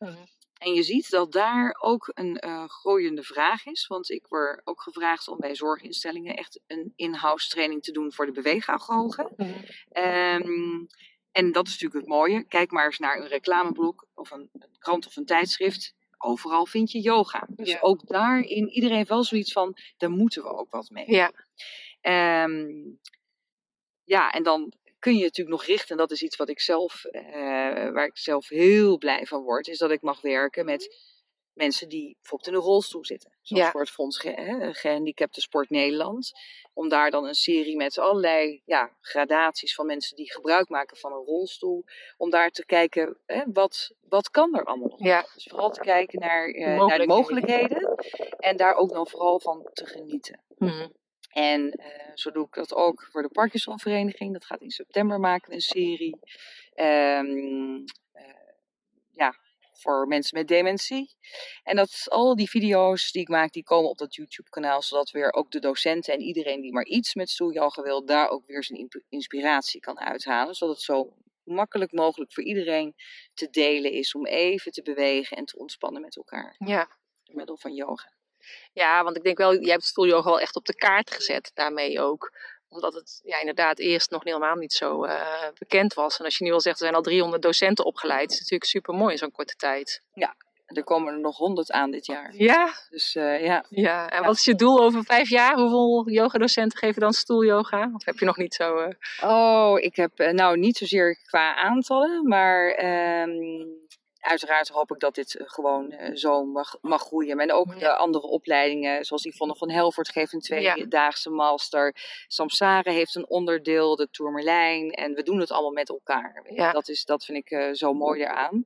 En 0.64 0.74
je 0.74 0.82
ziet 0.82 1.10
dat 1.10 1.32
daar 1.32 1.76
ook 1.80 2.10
een 2.14 2.38
eh, 2.38 2.68
groeiende 2.68 3.22
vraag 3.22 3.66
is. 3.66 3.86
Want 3.86 4.10
ik 4.10 4.26
word 4.28 4.60
ook 4.64 4.82
gevraagd 4.82 5.28
om 5.28 5.38
bij 5.38 5.54
zorginstellingen 5.54 6.36
echt 6.36 6.60
een 6.66 6.92
in-house 6.96 7.48
training 7.48 7.82
te 7.82 7.92
doen 7.92 8.12
voor 8.12 8.26
de 8.26 8.32
beweegagogen. 8.32 9.34
Ehm, 9.88 10.84
en 11.34 11.52
dat 11.52 11.66
is 11.66 11.72
natuurlijk 11.72 12.00
het 12.00 12.14
mooie. 12.14 12.44
Kijk 12.44 12.70
maar 12.70 12.84
eens 12.84 12.98
naar 12.98 13.18
een 13.18 13.26
reclameblok 13.28 14.06
of 14.14 14.30
een, 14.30 14.48
een 14.52 14.78
krant 14.78 15.06
of 15.06 15.16
een 15.16 15.24
tijdschrift. 15.24 15.94
Overal 16.18 16.66
vind 16.66 16.90
je 16.90 17.00
yoga. 17.00 17.46
Dus 17.48 17.70
Ja. 17.70 17.78
ook 17.80 18.06
daarin 18.06 18.68
iedereen 18.68 18.96
heeft 18.96 19.08
wel 19.08 19.24
zoiets 19.24 19.52
van, 19.52 19.76
daar 19.96 20.10
moeten 20.10 20.42
we 20.42 20.48
ook 20.48 20.70
wat 20.70 20.90
mee. 20.90 21.10
Ja, 21.10 21.32
Ehm, 22.00 22.70
ja, 24.04 24.30
en 24.30 24.42
dan 24.42 24.72
kun 24.98 25.16
je 25.16 25.22
natuurlijk 25.22 25.56
nog 25.56 25.64
richten, 25.64 25.88
en 25.90 25.96
dat 25.96 26.10
is 26.10 26.22
iets 26.22 26.36
wat 26.36 26.48
ik 26.48 26.60
zelf, 26.60 27.04
eh, 27.04 27.22
waar 27.92 28.06
ik 28.06 28.18
zelf 28.18 28.48
heel 28.48 28.98
blij 28.98 29.26
van 29.26 29.42
word, 29.42 29.68
is 29.68 29.78
dat 29.78 29.90
ik 29.90 30.02
mag 30.02 30.20
werken 30.20 30.64
met 30.64 30.96
mensen 31.54 31.88
die 31.88 32.16
bijvoorbeeld 32.20 32.50
in 32.50 32.54
een 32.56 32.66
rolstoel 32.66 33.04
zitten. 33.04 33.32
Zoals 33.42 33.62
Ja. 33.64 33.70
voor 33.70 33.80
het 33.80 33.90
Fonds 33.90 34.18
Ge 34.18 34.28
hè, 34.30 34.74
Gehandicapten 34.74 35.42
Sport 35.42 35.70
Nederland. 35.70 36.32
Om 36.72 36.88
daar 36.88 37.10
dan 37.10 37.24
een 37.26 37.34
serie 37.34 37.76
met 37.76 37.98
allerlei 37.98 38.62
ja, 38.64 38.96
gradaties 39.00 39.74
van 39.74 39.86
mensen 39.86 40.16
die 40.16 40.32
gebruik 40.32 40.68
maken 40.68 40.96
van 40.96 41.12
een 41.12 41.24
rolstoel. 41.24 41.84
Om 42.16 42.30
daar 42.30 42.50
te 42.50 42.66
kijken, 42.66 43.18
hè, 43.26 43.42
wat, 43.52 43.92
wat 44.08 44.30
kan 44.30 44.54
er 44.54 44.64
allemaal 44.64 44.88
nog? 44.88 45.02
ja. 45.02 45.26
Dus 45.34 45.46
vooral 45.50 45.70
te 45.70 45.80
kijken 45.80 46.20
naar, 46.20 46.48
eh, 46.48 46.86
naar 46.86 46.98
de 46.98 47.06
Mogelijkheden. 47.06 47.94
En 48.38 48.56
daar 48.56 48.74
ook 48.74 48.92
dan 48.92 49.06
vooral 49.06 49.40
van 49.40 49.68
te 49.72 49.86
genieten. 49.86 50.40
Mhm. 50.58 50.88
En 51.30 51.70
eh, 51.70 52.10
zo 52.14 52.30
doe 52.30 52.46
ik 52.46 52.54
dat 52.54 52.74
ook 52.74 53.08
voor 53.10 53.22
de 53.22 53.28
Parkinsonvereniging. 53.28 54.32
Dat 54.32 54.44
gaat 54.44 54.60
in 54.60 54.70
september 54.70 55.20
maken 55.20 55.48
we 55.48 55.54
een 55.54 55.60
serie. 55.60 56.18
Ehm, 56.74 57.84
eh, 58.12 58.24
ja, 59.10 59.34
voor 59.78 60.06
mensen 60.06 60.38
met 60.38 60.48
dementie. 60.48 61.16
En 61.62 61.76
dat 61.76 62.06
al 62.08 62.36
die 62.36 62.50
video's 62.50 63.12
die 63.12 63.22
ik 63.22 63.28
maak, 63.28 63.52
die 63.52 63.64
komen 63.64 63.90
op 63.90 63.98
dat 63.98 64.14
YouTube 64.14 64.50
kanaal. 64.50 64.82
Zodat 64.82 65.10
weer 65.10 65.32
ook 65.32 65.50
de 65.50 65.58
docenten 65.58 66.14
en 66.14 66.20
iedereen 66.20 66.60
die 66.60 66.72
maar 66.72 66.84
iets 66.86 67.14
met 67.14 67.30
stoelyoga 67.30 67.82
wil, 67.82 68.04
daar 68.04 68.28
ook 68.28 68.46
weer 68.46 68.64
zijn 68.64 68.88
inspiratie 69.08 69.80
kan 69.80 70.00
uithalen. 70.00 70.54
Zodat 70.54 70.74
het 70.74 70.84
zo 70.84 71.12
makkelijk 71.44 71.92
mogelijk 71.92 72.32
voor 72.32 72.42
iedereen 72.42 72.94
te 73.34 73.50
delen 73.50 73.92
is 73.92 74.14
om 74.14 74.26
even 74.26 74.72
te 74.72 74.82
bewegen 74.82 75.36
en 75.36 75.44
te 75.44 75.58
ontspannen 75.58 76.02
met 76.02 76.16
elkaar. 76.16 76.54
Ja. 76.58 76.88
Door 77.22 77.36
middel 77.36 77.56
van 77.56 77.74
yoga. 77.74 78.12
Ja, 78.72 79.04
want 79.04 79.16
ik 79.16 79.22
denk 79.22 79.38
wel, 79.38 79.60
jij 79.60 79.72
hebt 79.72 79.84
stoelyoga 79.84 80.28
wel 80.28 80.40
echt 80.40 80.56
op 80.56 80.64
de 80.64 80.74
kaart 80.74 81.10
gezet 81.10 81.50
daarmee 81.54 82.00
ook. 82.00 82.32
Omdat 82.68 82.94
het 82.94 83.20
ja, 83.24 83.38
inderdaad 83.38 83.78
eerst 83.78 84.10
nog 84.10 84.24
helemaal 84.24 84.56
niet 84.56 84.72
zo 84.72 85.04
uh, 85.04 85.48
bekend 85.58 85.94
was. 85.94 86.18
En 86.18 86.24
als 86.24 86.38
je 86.38 86.44
nu 86.44 86.52
al 86.52 86.60
zegt, 86.60 86.78
er 86.78 86.82
zijn 86.82 86.96
al 86.96 87.02
300 87.02 87.42
docenten 87.42 87.84
opgeleid. 87.84 88.30
is 88.30 88.38
natuurlijk 88.38 88.70
super 88.70 88.94
mooi 88.94 89.12
in 89.12 89.18
zo'n 89.18 89.30
korte 89.30 89.54
tijd. 89.54 90.02
Ja, 90.12 90.34
er 90.66 90.84
komen 90.84 91.12
er 91.12 91.20
nog 91.20 91.36
100 91.36 91.70
aan 91.72 91.90
dit 91.90 92.06
jaar. 92.06 92.34
Ja? 92.36 92.72
Dus 92.90 93.14
uh, 93.14 93.44
ja. 93.44 93.64
Ja, 93.68 94.10
en 94.10 94.20
ja. 94.20 94.26
wat 94.26 94.36
is 94.36 94.44
je 94.44 94.54
doel 94.54 94.80
over 94.80 95.04
vijf 95.04 95.28
jaar? 95.28 95.54
Hoeveel 95.54 96.10
yogadocenten 96.10 96.78
geven 96.78 97.00
dan 97.00 97.12
stoelyoga? 97.12 97.90
Of 97.94 98.04
heb 98.04 98.18
je 98.18 98.24
nog 98.24 98.36
niet 98.36 98.54
zo... 98.54 98.78
Uh... 98.78 98.88
Oh, 99.30 99.78
ik 99.80 99.96
heb 99.96 100.18
nou 100.32 100.58
niet 100.58 100.76
zozeer 100.76 101.18
qua 101.26 101.54
aantallen, 101.54 102.28
maar... 102.28 102.84
Um, 103.22 103.82
uiteraard 104.24 104.68
hoop 104.68 104.92
ik 104.92 105.00
dat 105.00 105.14
dit 105.14 105.36
gewoon 105.38 105.92
uh, 105.92 106.10
zo 106.14 106.44
mag, 106.44 106.78
mag 106.80 107.02
groeien. 107.02 107.38
En 107.38 107.52
ook 107.52 107.72
ja. 107.72 107.78
de 107.78 107.96
andere 107.96 108.26
opleidingen, 108.26 109.04
zoals 109.04 109.24
Yvonne 109.24 109.56
van 109.56 109.70
Helvoort 109.70 110.08
geeft 110.08 110.32
een 110.32 110.40
tweedaagse 110.40 111.30
ja. 111.30 111.34
master. 111.34 111.96
Samsara 112.26 112.92
heeft 112.92 113.14
een 113.14 113.28
onderdeel, 113.28 113.96
de 113.96 114.10
Tourmerlijn. 114.10 114.90
En 114.90 115.14
we 115.14 115.22
doen 115.22 115.40
het 115.40 115.50
allemaal 115.50 115.72
met 115.72 115.88
elkaar. 115.88 116.44
Ja. 116.48 116.72
Dat, 116.72 116.88
is, 116.88 117.04
dat 117.04 117.24
vind 117.24 117.38
ik 117.38 117.50
uh, 117.50 117.72
zo 117.72 117.92
mooi 117.92 118.20
eraan. 118.20 118.64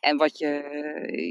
En 0.00 0.16
wat 0.16 0.38
je, 0.38 0.48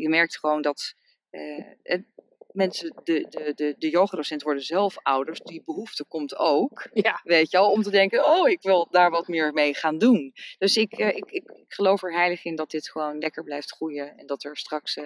je 0.01 0.09
merkt 0.09 0.37
gewoon 0.37 0.61
dat... 0.61 0.93
Uh, 1.31 1.63
het, 1.83 2.03
mensen, 2.53 2.93
de, 3.03 3.25
de, 3.29 3.53
de, 3.55 3.75
de 3.77 3.89
yogadocenten 3.89 4.47
worden 4.47 4.65
zelf 4.65 4.97
ouders. 5.01 5.39
Die 5.39 5.61
behoefte 5.65 6.05
komt 6.05 6.37
ook. 6.37 6.87
Ja. 6.93 7.21
Weet 7.23 7.51
je 7.51 7.57
al, 7.57 7.71
om 7.71 7.81
te 7.81 7.91
denken, 7.91 8.25
oh, 8.25 8.49
ik 8.49 8.61
wil 8.61 8.87
daar 8.91 9.09
wat 9.09 9.27
meer 9.27 9.53
mee 9.53 9.73
gaan 9.73 9.97
doen. 9.97 10.33
Dus 10.57 10.77
ik, 10.77 10.99
uh, 10.99 11.07
ik, 11.07 11.15
ik, 11.15 11.43
ik, 11.43 11.65
geloof 11.67 12.03
er 12.03 12.13
heilig 12.13 12.45
in 12.45 12.55
dat 12.55 12.71
dit 12.71 12.89
gewoon 12.89 13.17
lekker 13.17 13.43
blijft 13.43 13.71
groeien. 13.71 14.17
En 14.17 14.25
dat 14.25 14.43
er 14.43 14.57
straks... 14.57 14.97
Uh, 14.97 15.03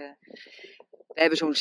we 1.13 1.19
hebben 1.21 1.37
zo'n 1.37 1.55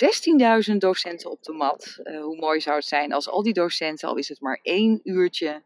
16.000 0.72 0.76
docenten 0.76 1.30
op 1.30 1.42
de 1.42 1.52
mat. 1.52 1.98
Uh, 2.02 2.22
hoe 2.22 2.36
mooi 2.36 2.60
zou 2.60 2.76
het 2.76 2.84
zijn 2.86 3.12
als 3.12 3.28
al 3.28 3.42
die 3.42 3.52
docenten, 3.52 4.08
al 4.08 4.16
is 4.16 4.28
het 4.28 4.40
maar 4.40 4.58
één 4.62 5.00
uurtje 5.04 5.62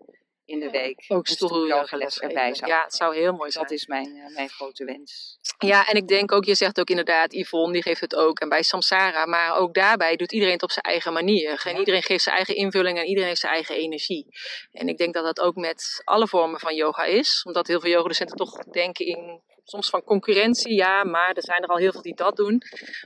in 0.47 0.61
de 0.61 0.71
week, 0.71 1.05
ook 1.09 1.27
stoelyoga-les 1.27 2.19
erbij 2.19 2.55
zou 2.55 2.71
Ja, 2.71 2.83
het 2.83 2.95
zou 2.95 3.17
heel 3.17 3.33
mooi 3.33 3.51
zijn. 3.51 3.65
Dat 3.65 3.73
is 3.73 3.87
mijn, 3.87 4.17
uh, 4.17 4.35
mijn 4.35 4.49
grote 4.49 4.85
wens. 4.85 5.39
Ja, 5.59 5.87
en 5.89 5.97
ik 5.97 6.09
denk 6.09 6.33
ook, 6.33 6.45
je 6.45 6.55
zegt 6.55 6.81
ook 6.81 6.89
inderdaad, 6.89 7.33
Yvonne 7.33 7.73
die 7.73 7.83
geeft 7.83 8.01
het 8.01 8.15
ook. 8.15 8.41
En 8.41 8.49
bij 8.49 8.63
Samsara, 8.63 9.27
maar 9.27 9.57
ook 9.57 9.75
daarbij 9.75 10.17
doet 10.17 10.33
iedereen 10.33 10.55
het 10.55 10.63
op 10.63 10.71
zijn 10.71 10.85
eigen 10.85 11.13
manier. 11.13 11.63
En 11.65 11.73
ja. 11.73 11.79
iedereen 11.79 12.03
geeft 12.03 12.23
zijn 12.23 12.37
eigen 12.37 12.55
invulling 12.55 12.99
en 12.99 13.07
iedereen 13.07 13.29
heeft 13.29 13.41
zijn 13.41 13.53
eigen 13.53 13.75
energie. 13.77 14.27
En 14.73 14.89
ik 14.89 14.99
denk 14.99 15.15
dat 15.15 15.25
dat 15.25 15.41
ook 15.41 15.57
met 15.57 16.03
alle 16.05 16.29
vormen 16.29 16.61
van 16.61 16.75
yoga 16.75 17.05
is. 17.05 17.43
Omdat 17.47 17.67
heel 17.67 17.81
veel 17.81 17.91
yogadocenten 17.91 18.37
toch 18.37 18.65
denken 18.65 19.07
in 19.07 19.41
soms 19.69 19.89
van 19.91 20.03
concurrentie, 20.03 20.75
ja, 20.75 21.05
maar 21.05 21.33
er 21.33 21.43
zijn 21.43 21.63
er 21.63 21.69
al 21.69 21.77
heel 21.77 21.93
veel 21.93 22.03
die 22.03 22.15
dat 22.15 22.37
doen. 22.37 22.63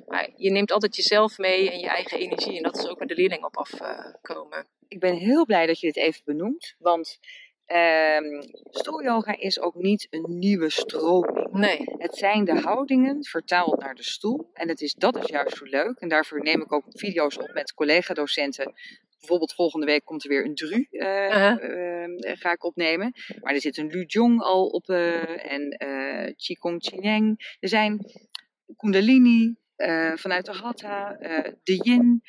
Maar 0.07 0.29
je 0.37 0.50
neemt 0.50 0.73
altijd 0.73 0.97
jezelf 0.97 1.38
mee 1.38 1.71
en 1.71 1.79
je 1.79 1.88
eigen 1.88 2.19
energie. 2.19 2.57
En 2.57 2.62
dat 2.62 2.79
is 2.79 2.88
ook 2.88 2.99
met 2.99 3.09
de 3.09 3.14
leerling 3.14 3.45
op 3.45 3.57
afkomen. 3.57 4.67
Ik 4.88 5.00
ben 5.00 5.14
heel 5.14 5.45
blij 5.45 5.67
dat 5.67 5.81
je 5.81 5.87
dit 5.87 5.97
even 5.97 6.23
benoemt. 6.25 6.75
Want 6.79 7.19
um, 7.67 8.43
stoelyoga 8.71 9.37
is 9.38 9.61
ook 9.61 9.75
niet 9.75 10.07
een 10.11 10.38
nieuwe 10.38 10.71
stroming. 10.71 11.52
Nee. 11.52 11.79
Het 11.99 12.17
zijn 12.17 12.45
de 12.45 12.61
houdingen 12.61 13.25
vertaald 13.25 13.81
naar 13.81 13.95
de 13.95 14.05
stoel. 14.05 14.50
En 14.52 14.69
het 14.69 14.81
is, 14.81 14.95
dat 14.95 15.17
is 15.17 15.29
juist 15.29 15.57
zo 15.57 15.64
leuk. 15.64 15.99
En 15.99 16.09
daarvoor 16.09 16.43
neem 16.43 16.61
ik 16.62 16.73
ook 16.73 16.85
video's 16.88 17.37
op 17.38 17.52
met 17.52 17.75
collega-docenten. 17.75 18.73
Bijvoorbeeld 19.21 19.55
volgende 19.55 19.87
week 19.87 20.05
komt 20.05 20.23
er 20.23 20.29
weer 20.29 20.45
een 20.45 20.55
dru, 20.55 20.87
uh, 20.91 21.00
uh-huh. 21.00 21.62
uh, 21.62 22.37
ga 22.37 22.53
ik 22.53 22.65
opnemen. 22.65 23.12
Maar 23.41 23.55
er 23.55 23.61
zit 23.61 23.77
een 23.77 23.91
Lujong 23.91 24.41
al 24.41 24.67
op 24.67 24.89
en 24.89 25.77
Qigong 26.37 26.81
Qineng. 26.81 27.57
Er 27.61 27.69
zijn 27.69 28.12
Kundalini 28.77 29.57
vanuit 30.15 30.45
de 30.45 30.53
Hatha, 30.53 31.17
de 31.62 31.81
Yin 31.83 32.23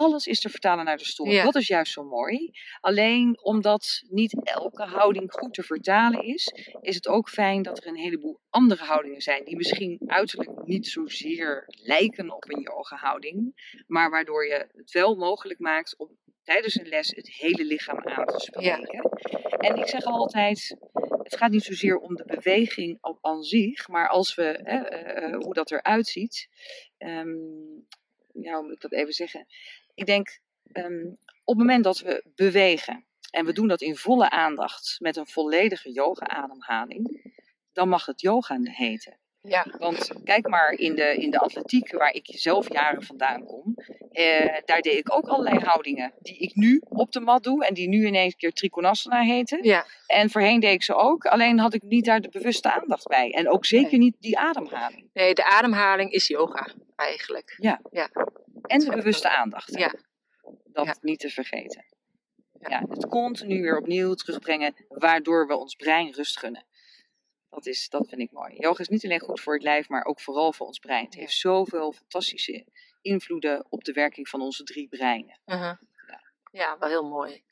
alles 0.00 0.26
is 0.26 0.40
te 0.40 0.48
vertalen 0.48 0.84
naar 0.84 0.96
de 0.96 1.04
stoel. 1.04 1.26
Ja. 1.26 1.44
Dat 1.44 1.54
is 1.54 1.66
juist 1.66 1.92
zo 1.92 2.04
mooi. 2.04 2.50
Alleen 2.80 3.38
omdat 3.42 4.02
niet 4.08 4.40
elke 4.42 4.82
houding 4.82 5.32
goed 5.32 5.54
te 5.54 5.62
vertalen 5.62 6.22
is, 6.22 6.52
is 6.80 6.94
het 6.94 7.08
ook 7.08 7.28
fijn 7.28 7.62
dat 7.62 7.78
er 7.78 7.86
een 7.86 7.96
heleboel 7.96 8.40
andere 8.50 8.84
houdingen 8.84 9.20
zijn. 9.20 9.44
Die 9.44 9.56
misschien 9.56 10.00
uiterlijk 10.06 10.50
niet 10.64 10.86
zozeer 10.86 11.64
lijken 11.66 12.30
op 12.34 12.44
een 12.48 12.60
yoga 12.60 12.96
houding. 12.96 13.52
Maar 13.86 14.10
waardoor 14.10 14.46
je 14.46 14.68
het 14.76 14.92
wel 14.92 15.14
mogelijk 15.14 15.58
maakt 15.58 15.96
om 15.98 16.18
tijdens 16.50 16.78
een 16.78 16.88
les 16.88 17.10
het 17.10 17.28
hele 17.28 17.64
lichaam 17.64 17.98
aan 17.98 18.26
te 18.26 18.40
spreken. 18.40 18.88
Ja. 18.92 19.58
En 19.58 19.76
ik 19.76 19.88
zeg 19.88 20.04
altijd, 20.04 20.76
het 21.22 21.36
gaat 21.36 21.50
niet 21.50 21.64
zozeer 21.64 21.98
om 21.98 22.14
de 22.14 22.24
beweging 22.24 22.98
aan 23.20 23.42
zich, 23.42 23.88
maar 23.88 24.08
als 24.08 24.34
we, 24.34 24.60
hè, 24.62 25.28
uh, 25.28 25.36
hoe 25.36 25.54
dat 25.54 25.70
eruit 25.70 26.06
ziet. 26.06 26.48
Um, 26.98 27.86
ja, 28.32 28.54
hoe 28.54 28.62
moet 28.62 28.72
ik 28.72 28.80
dat 28.80 28.92
even 28.92 29.12
zeggen? 29.12 29.46
Ik 29.94 30.06
denk, 30.06 30.40
um, 30.72 31.18
op 31.44 31.56
het 31.56 31.66
moment 31.66 31.84
dat 31.84 31.98
we 31.98 32.24
bewegen 32.34 33.04
en 33.30 33.44
we 33.44 33.52
doen 33.52 33.68
dat 33.68 33.80
in 33.80 33.96
volle 33.96 34.30
aandacht 34.30 34.96
met 35.00 35.16
een 35.16 35.26
volledige 35.26 35.92
yoga-ademhaling, 35.92 37.32
dan 37.72 37.88
mag 37.88 38.06
het 38.06 38.20
yoga 38.20 38.58
heten. 38.62 39.19
Ja. 39.42 39.66
Want 39.78 40.10
kijk 40.24 40.48
maar 40.48 40.72
in 40.72 40.94
de, 40.94 41.16
in 41.16 41.30
de 41.30 41.38
atletiek, 41.38 41.92
waar 41.92 42.12
ik 42.12 42.26
zelf 42.26 42.72
jaren 42.72 43.02
vandaan 43.02 43.44
kom, 43.44 43.74
eh, 44.10 44.56
daar 44.64 44.80
deed 44.80 44.98
ik 44.98 45.12
ook 45.12 45.26
allerlei 45.26 45.58
houdingen 45.58 46.12
die 46.18 46.38
ik 46.38 46.54
nu 46.54 46.82
op 46.88 47.12
de 47.12 47.20
mat 47.20 47.42
doe 47.42 47.66
en 47.66 47.74
die 47.74 47.88
nu 47.88 48.06
ineens 48.06 48.32
een 48.32 48.38
keer 48.38 48.52
Trikonasana 48.52 49.22
heten. 49.22 49.62
Ja. 49.62 49.86
En 50.06 50.30
voorheen 50.30 50.60
deed 50.60 50.72
ik 50.72 50.82
ze 50.82 50.94
ook, 50.94 51.26
alleen 51.26 51.58
had 51.58 51.74
ik 51.74 51.82
niet 51.82 52.04
daar 52.04 52.20
de 52.20 52.28
bewuste 52.28 52.72
aandacht 52.72 53.06
bij. 53.06 53.30
En 53.30 53.50
ook 53.50 53.66
zeker 53.66 53.98
niet 53.98 54.16
die 54.18 54.38
ademhaling. 54.38 55.10
Nee, 55.12 55.34
de 55.34 55.44
ademhaling 55.44 56.12
is 56.12 56.26
yoga 56.26 56.68
eigenlijk. 56.96 57.54
Ja. 57.56 57.80
ja. 57.90 58.08
En 58.62 58.78
de 58.78 58.90
bewuste 58.90 59.28
aandacht. 59.28 59.78
Ja. 59.78 59.94
Dat 60.64 60.86
ja. 60.86 60.96
niet 61.00 61.18
te 61.18 61.28
vergeten. 61.28 61.84
Ja. 62.60 62.68
ja, 62.68 62.84
het 62.88 63.06
continu 63.06 63.62
weer 63.62 63.78
opnieuw 63.78 64.14
terugbrengen, 64.14 64.74
waardoor 64.88 65.46
we 65.46 65.56
ons 65.56 65.74
brein 65.74 66.12
rust 66.12 66.38
gunnen. 66.38 66.64
Dat, 67.50 67.66
is, 67.66 67.88
dat 67.88 68.08
vind 68.08 68.20
ik 68.20 68.32
mooi. 68.32 68.54
Yoga 68.56 68.80
is 68.80 68.88
niet 68.88 69.04
alleen 69.04 69.20
goed 69.20 69.40
voor 69.40 69.54
het 69.54 69.62
lijf, 69.62 69.88
maar 69.88 70.04
ook 70.04 70.20
vooral 70.20 70.52
voor 70.52 70.66
ons 70.66 70.78
brein. 70.78 71.04
Het 71.04 71.14
heeft 71.14 71.32
zoveel 71.32 71.92
fantastische 71.92 72.64
invloeden 73.02 73.66
op 73.68 73.84
de 73.84 73.92
werking 73.92 74.28
van 74.28 74.40
onze 74.40 74.64
drie 74.64 74.88
breinen. 74.88 75.38
Uh 75.46 75.60
-huh. 75.60 75.76
ja. 76.08 76.20
ja. 76.50 76.78
wel 76.78 76.88
heel 76.88 77.08
mooi. 77.08 77.42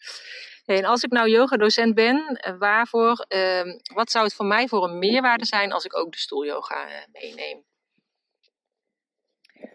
En 0.65 0.85
als 0.85 1.03
ik 1.03 1.11
nou 1.11 1.29
yogadocent 1.29 1.95
ben, 1.95 2.41
waarvoor, 2.59 3.27
uh, 3.29 3.63
wat 3.95 4.11
zou 4.11 4.25
het 4.25 4.35
voor 4.35 4.47
mij 4.47 4.69
voor 4.69 4.85
een 4.85 4.99
meerwaarde 4.99 5.45
zijn 5.45 5.73
als 5.73 5.85
ik 5.85 5.97
ook 5.97 6.13
de 6.13 6.19
stoelyoga 6.19 6.87
uh, 6.89 6.95
meeneem? 7.13 7.65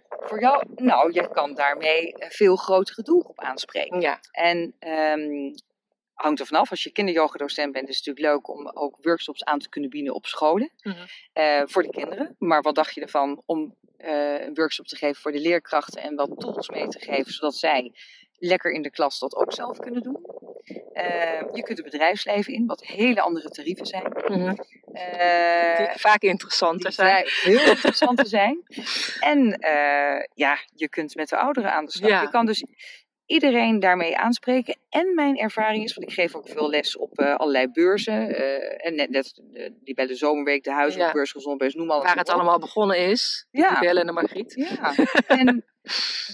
Voor 0.10 0.40
jou, 0.40 0.64
nou, 0.76 1.12
je 1.12 1.30
kan 1.30 1.54
daarmee 1.54 2.24
een 2.24 2.32
veel 2.32 2.56
grotere 2.56 3.02
doelgroep 3.02 3.40
aanspreken. 3.40 4.02
Ja. 4.02 4.20
En 4.32 4.76
um, 4.80 5.56
hangt 6.14 6.40
er 6.40 6.46
vanaf. 6.46 6.70
Als 6.70 6.84
je 6.84 6.92
kinderyogadocent 6.92 7.72
bent, 7.72 7.90
is 7.90 7.98
het 7.98 8.06
natuurlijk 8.06 8.36
leuk 8.36 8.58
om 8.58 8.70
ook 8.70 8.98
workshops 9.02 9.44
aan 9.44 9.60
te 9.60 9.70
kunnen 9.70 9.90
bieden 9.90 10.14
op 10.14 10.26
scholen. 10.26 10.72
Mm 10.82 10.92
-hmm. 10.92 11.06
uh, 11.34 11.62
voor 11.66 11.84
de 11.84 11.90
kinderen. 11.90 12.36
Maar 12.40 12.62
wat 12.62 12.76
dacht 12.76 12.94
je 12.94 13.02
ervan 13.02 13.42
om 13.46 13.76
uh, 13.98 14.42
een 14.46 14.54
workshop 14.54 14.88
te 14.88 14.96
geven 14.96 15.22
voor 15.22 15.32
de 15.32 15.40
leerkrachten 15.40 16.02
en 16.02 16.16
wat 16.16 16.40
tools 16.40 16.70
mee 16.70 16.88
te 16.88 17.00
geven, 17.00 17.34
zodat 17.34 17.56
zij 17.56 17.92
lekker 18.38 18.72
in 18.72 18.82
de 18.82 18.92
klas 18.92 19.20
dat 19.20 19.36
ook 19.36 19.54
zelf 19.54 19.80
kunnen 19.80 20.02
doen? 20.02 20.26
Uh, 20.94 21.54
je 21.54 21.64
kunt 21.64 21.78
het 21.78 21.92
bedrijfsleven 21.92 22.54
in, 22.54 22.66
wat 22.66 22.86
hele 22.86 23.22
andere 23.22 23.50
tarieven 23.50 23.86
zijn. 23.86 24.04
Mm 24.04 24.42
-hmm. 24.42 24.56
die 25.78 25.88
vaak 25.96 26.22
interessanter 26.22 26.92
zijn. 26.92 27.26
Heel 27.26 27.68
interessanter 27.76 28.26
zijn. 28.26 28.64
En 29.20 29.58
ja, 30.34 30.58
je 30.76 30.90
kunt 30.90 31.16
met 31.16 31.30
de 31.30 31.38
ouderen 31.38 31.74
aan 31.74 31.86
de 31.86 31.92
slag. 31.92 32.10
Ja. 32.10 32.22
Je 32.22 32.30
kan 32.30 32.46
dus 32.46 32.64
iedereen 33.34 33.80
daarmee 33.80 34.18
aanspreken. 34.18 34.76
En 34.90 35.16
mijn 35.16 35.38
ervaring 35.38 35.84
is, 35.84 35.94
want 35.94 36.08
ik 36.08 36.14
geef 36.14 36.36
ook 36.36 36.50
veel 36.50 36.70
les 36.70 36.98
op 36.98 37.20
uh, 37.20 37.36
allerlei 37.36 37.68
beurzen. 37.68 38.30
Uh, 38.30 38.86
en 38.86 38.96
net, 38.96 39.10
net 39.10 39.42
uh, 39.54 39.70
die 39.84 39.94
bij 39.94 40.08
de 40.08 40.16
zomerweek, 40.16 40.64
de 40.64 40.72
huishoudbeurs, 40.72 41.32
ja. 41.32 41.40
gezondbeurs, 41.40 41.74
noem 41.74 41.88
maar 41.88 42.02
Waar 42.02 42.18
het 42.18 42.30
op. 42.30 42.36
allemaal 42.36 42.60
begonnen 42.60 42.98
is. 42.98 43.48
Ja. 43.52 43.80
Bellen 43.80 44.02
en 44.02 44.08
de 44.08 44.14
Margriet. 44.14 44.54
Ja. 44.56 44.96
en 45.28 45.66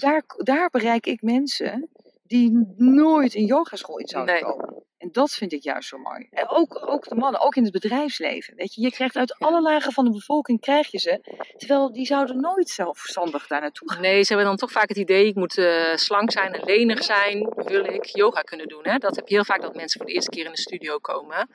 daar, 0.00 0.22
daar 0.36 0.70
bereik 0.70 1.06
ik 1.06 1.22
mensen 1.22 1.88
die 2.22 2.74
nooit 2.76 3.34
een 3.34 3.44
yogaschool 3.44 3.98
in 3.98 4.08
zouden 4.08 4.34
nee. 4.34 4.44
komen. 4.44 4.84
En 5.00 5.08
dat 5.12 5.30
vind 5.30 5.52
ik 5.52 5.62
juist 5.62 5.88
zo 5.88 5.98
mooi. 5.98 6.26
En 6.30 6.48
ook, 6.48 6.88
ook 6.88 7.08
de 7.08 7.14
mannen, 7.14 7.40
ook 7.40 7.54
in 7.54 7.62
het 7.62 7.72
bedrijfsleven. 7.72 8.54
Weet 8.56 8.74
je, 8.74 8.80
je 8.80 8.90
krijgt 8.90 9.16
uit 9.16 9.38
alle 9.38 9.62
lagen 9.62 9.92
van 9.92 10.04
de 10.04 10.10
bevolking 10.10 10.60
krijg 10.60 10.90
je 10.90 10.98
ze. 10.98 11.44
Terwijl 11.56 11.92
die 11.92 12.06
zouden 12.06 12.40
nooit 12.40 12.68
zelfstandig 12.68 13.46
daar 13.46 13.60
naartoe 13.60 13.92
gaan. 13.92 14.00
Nee, 14.00 14.22
ze 14.22 14.28
hebben 14.28 14.46
dan 14.46 14.56
toch 14.56 14.72
vaak 14.72 14.88
het 14.88 14.98
idee, 14.98 15.26
ik 15.26 15.34
moet 15.34 15.56
uh, 15.56 15.96
slank 15.96 16.32
zijn 16.32 16.52
en 16.52 16.64
lenig 16.64 17.04
zijn. 17.04 17.52
Wil 17.56 17.84
ik 17.84 18.04
yoga 18.04 18.40
kunnen 18.40 18.68
doen. 18.68 18.82
Hè? 18.82 18.98
Dat 18.98 19.16
heb 19.16 19.28
je 19.28 19.34
heel 19.34 19.44
vaak 19.44 19.62
dat 19.62 19.74
mensen 19.74 20.00
voor 20.00 20.08
de 20.08 20.14
eerste 20.14 20.30
keer 20.30 20.44
in 20.44 20.50
de 20.50 20.60
studio 20.60 20.98
komen. 20.98 21.48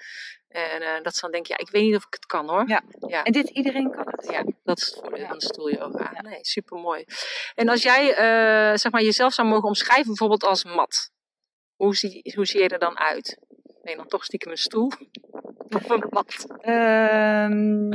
En 0.47 0.81
uh, 0.81 1.01
dat 1.01 1.15
ze 1.15 1.21
dan 1.21 1.31
denken, 1.31 1.55
ja, 1.57 1.65
ik 1.65 1.71
weet 1.71 1.83
niet 1.83 1.95
of 1.95 2.05
ik 2.05 2.13
het 2.13 2.25
kan 2.25 2.49
hoor. 2.49 2.63
Ja. 2.67 2.81
ja. 3.07 3.23
En 3.23 3.31
dit, 3.31 3.49
iedereen 3.49 3.91
kan 3.91 4.05
het. 4.05 4.27
Ja, 4.31 4.43
dat 4.63 4.77
is 4.77 4.85
het 4.85 4.99
voordeel 4.99 5.19
ja. 5.19 5.27
van 5.27 5.37
de 5.37 5.45
stoelyoga. 5.45 6.11
Ja. 6.13 6.21
Nee, 6.21 6.39
super 6.41 6.77
mooi. 6.77 7.05
En 7.55 7.69
als 7.69 7.83
jij 7.83 8.09
uh, 8.09 8.77
zeg 8.77 8.91
maar, 8.91 9.01
jezelf 9.01 9.33
zou 9.33 9.47
mogen 9.47 9.67
omschrijven, 9.67 10.05
bijvoorbeeld 10.05 10.43
als 10.43 10.63
mat. 10.63 11.13
Hoe 11.75 11.95
zie, 11.95 12.33
hoe 12.35 12.45
zie 12.45 12.61
je 12.61 12.67
er 12.69 12.79
dan 12.79 12.97
uit? 12.99 13.37
Je 13.83 13.95
dan 13.95 14.07
toch 14.07 14.23
stiekem 14.25 14.51
een 14.51 14.57
stoel? 14.57 14.91
Of 15.75 15.89
een 15.89 16.03
mat. 16.09 16.45
Ehm, 16.61 17.87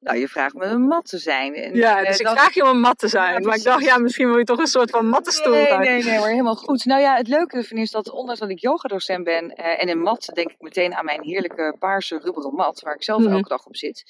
nou, 0.00 0.18
je 0.18 0.28
vraagt 0.28 0.54
me 0.54 0.64
een 0.64 0.86
mat 0.86 1.04
te 1.08 1.18
zijn. 1.18 1.54
En, 1.54 1.74
Ja, 1.74 2.00
eh, 2.00 2.06
dus 2.06 2.18
ik 2.18 2.24
dat- 2.26 2.38
vraag 2.38 2.54
je 2.54 2.62
om 2.62 2.68
een 2.68 2.80
mat 2.80 2.98
te 2.98 3.08
zijn. 3.08 3.32
Ja, 3.32 3.46
maar 3.46 3.56
ik 3.56 3.62
dacht, 3.62 3.84
ja, 3.84 3.98
misschien 3.98 4.26
wil 4.28 4.38
je 4.38 4.44
toch 4.44 4.58
een 4.58 4.66
soort 4.66 4.90
van 4.90 5.06
mattenstoel. 5.08 5.52
Nee, 5.52 5.66
zijn. 5.66 5.80
nee, 5.80 6.04
nee, 6.04 6.18
maar 6.18 6.28
helemaal 6.30 6.54
goed. 6.54 6.84
Nou 6.84 7.00
ja, 7.00 7.16
het 7.16 7.28
leuke 7.28 7.56
ervan 7.56 7.78
is 7.78 7.90
dat 7.90 8.10
ondanks 8.10 8.40
dat 8.40 8.50
ik 8.50 8.58
yogadocent 8.58 9.24
ben 9.24 9.50
eh, 9.54 9.82
en 9.82 9.88
een 9.88 10.00
mat, 10.02 10.30
denk 10.34 10.50
ik 10.50 10.60
meteen 10.60 10.94
aan 10.94 11.04
mijn 11.04 11.22
heerlijke 11.22 11.76
paarse 11.78 12.18
rubberen 12.18 12.54
mat, 12.54 12.80
waar 12.80 12.94
ik 12.94 13.02
zelf 13.02 13.22
Mhm. 13.22 13.32
elke 13.32 13.48
dag 13.48 13.66
op 13.66 13.76
zit. 13.76 14.04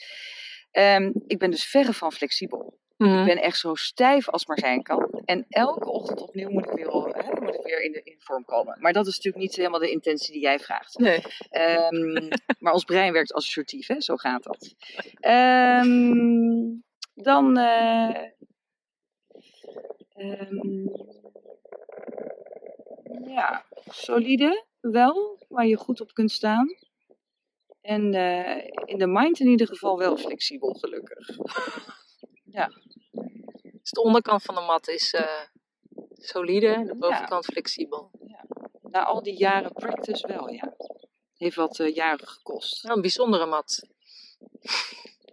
Ehm, 0.71 1.11
ik 1.27 1.39
ben 1.39 1.51
dus 1.51 1.65
verre 1.65 1.93
van 1.93 2.13
flexibel. 2.13 2.79
Mhm. 2.97 3.19
Ik 3.19 3.25
ben 3.27 3.43
echt 3.43 3.59
zo 3.59 3.75
stijf 3.75 4.29
als 4.29 4.47
maar 4.47 4.59
zijn 4.59 4.83
kan. 4.83 5.23
En 5.25 5.45
elke 5.49 5.91
ochtend 5.91 6.21
opnieuw 6.21 6.51
moet 6.51 6.65
ik 6.65 6.71
weer, 6.73 6.87
hè, 6.93 7.40
moet 7.51 7.61
ik 7.61 7.71
weer 7.71 7.83
in, 7.83 7.93
de, 7.93 8.01
in 8.05 8.17
vorm 8.19 8.45
komen. 8.45 8.77
Maar 8.81 8.93
dat 8.93 9.07
is 9.07 9.17
natuurlijk 9.17 9.45
niet 9.45 9.57
helemaal 9.57 9.81
de 9.81 9.91
intentie 9.91 10.33
die 10.33 10.43
jij 10.43 10.59
vraagt. 10.59 10.99
Nee. 10.99 11.23
Ehm, 11.51 12.29
maar 12.63 12.73
ons 12.73 12.85
brein 12.85 13.13
werkt 13.13 13.33
associatief, 13.33 13.87
hè? 13.87 14.01
zo 14.01 14.17
gaat 14.17 14.43
dat. 14.43 14.75
Ehm, 15.21 16.79
dan. 17.15 17.57
eh, 17.57 18.23
ehm, 20.15 20.89
ja, 23.29 23.65
solide 23.89 24.65
wel, 24.81 25.45
waar 25.49 25.67
je 25.67 25.77
goed 25.77 26.01
op 26.01 26.13
kunt 26.13 26.31
staan. 26.31 26.77
En 27.81 28.15
eh, 28.15 28.71
in 28.85 28.99
de 28.99 29.07
mind 29.07 29.41
in 29.41 29.49
ieder 29.49 29.67
geval 29.67 29.99
wel 29.99 30.17
flexibel, 30.17 30.75
gelukkig. 30.75 31.27
Dus 33.81 33.91
de 33.91 34.03
onderkant 34.03 34.43
van 34.43 34.55
de 34.55 34.61
mat 34.61 34.89
is 34.89 35.13
eh, 35.13 35.43
solide, 36.21 36.85
de 36.87 36.97
bovenkant 36.97 37.45
flexibel. 37.45 38.11
Na 38.83 39.05
al 39.05 39.23
die 39.23 39.37
jaren 39.37 39.73
practice 39.73 40.27
wel, 40.27 40.51
ja. 40.51 40.75
Heeft 41.37 41.57
wat 41.57 41.79
eh, 41.79 41.95
jaren 41.95 42.29
gekost. 42.29 42.83
Nou, 42.83 42.95
een 42.95 43.01
bijzondere 43.01 43.47
mat. 43.47 43.89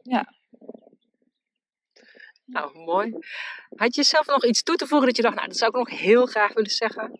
Ja. 0.04 0.34
Nou, 2.46 2.80
mooi. 2.80 3.14
Had 3.76 3.96
je 3.96 4.04
zelf 4.04 4.28
nog 4.28 4.46
iets 4.46 4.64
toe 4.64 4.76
te 4.76 4.88
voegen 4.88 5.08
dat 5.08 5.16
je 5.16 5.22
dacht, 5.22 5.36
nou, 5.36 5.48
dat 5.48 5.58
zou 5.58 5.70
ik 5.72 5.78
nog 5.78 6.00
heel 6.00 6.26
graag 6.26 6.54
willen 6.54 6.72
zeggen? 6.72 7.20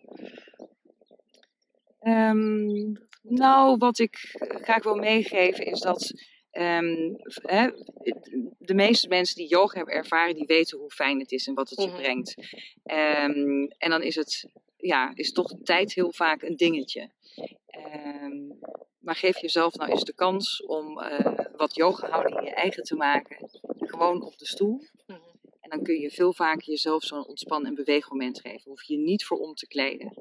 Ehm, 1.98 2.92
nou, 3.22 3.76
wat 3.76 3.98
ik 3.98 4.16
graag 4.38 4.82
wil 4.82 4.94
meegeven 4.94 5.66
is 5.66 5.80
dat 5.80 6.12
ehm, 6.58 7.12
de 8.58 8.74
meeste 8.74 9.08
mensen 9.08 9.36
die 9.36 9.48
yoga 9.48 9.76
hebben 9.76 9.94
ervaren, 9.94 10.34
die 10.34 10.46
weten 10.46 10.78
hoe 10.78 10.90
fijn 10.90 11.18
het 11.20 11.32
is 11.32 11.46
en 11.46 11.54
wat 11.54 11.70
het 11.70 11.80
je 11.82 11.86
Mhm. 11.88 11.96
brengt. 11.96 12.34
Ehm, 12.84 13.64
en 13.78 13.90
dan 13.90 14.02
is 14.02 14.14
het, 14.14 14.48
ja, 14.76 15.10
is 15.14 15.32
toch 15.32 15.52
tijd 15.62 15.94
heel 15.94 16.12
vaak 16.12 16.42
een 16.42 16.56
dingetje. 16.56 17.10
Ehm, 17.66 18.46
maar 18.98 19.14
geef 19.14 19.38
jezelf 19.40 19.74
nou 19.74 19.90
eens 19.90 20.04
de 20.04 20.14
kans 20.14 20.64
om 20.66 20.98
eh, 21.00 21.38
wat 21.56 21.74
yoga-houding 21.74 22.40
je 22.44 22.54
eigen 22.54 22.82
te 22.82 22.96
maken. 22.96 23.50
Gewoon 23.78 24.22
op 24.22 24.38
de 24.38 24.46
stoel. 24.46 24.82
Mhm. 25.06 25.18
En 25.60 25.70
dan 25.70 25.82
kun 25.82 26.00
je 26.00 26.10
veel 26.10 26.32
vaker 26.32 26.68
jezelf 26.68 27.02
zo'n 27.04 27.26
ontspan- 27.26 27.66
en 27.66 27.74
beweegmoment 27.74 28.40
geven. 28.40 28.70
Hoef 28.70 28.82
je 28.82 28.96
niet 28.98 29.24
voor 29.24 29.38
om 29.38 29.54
te 29.54 29.66
kleden. 29.66 30.12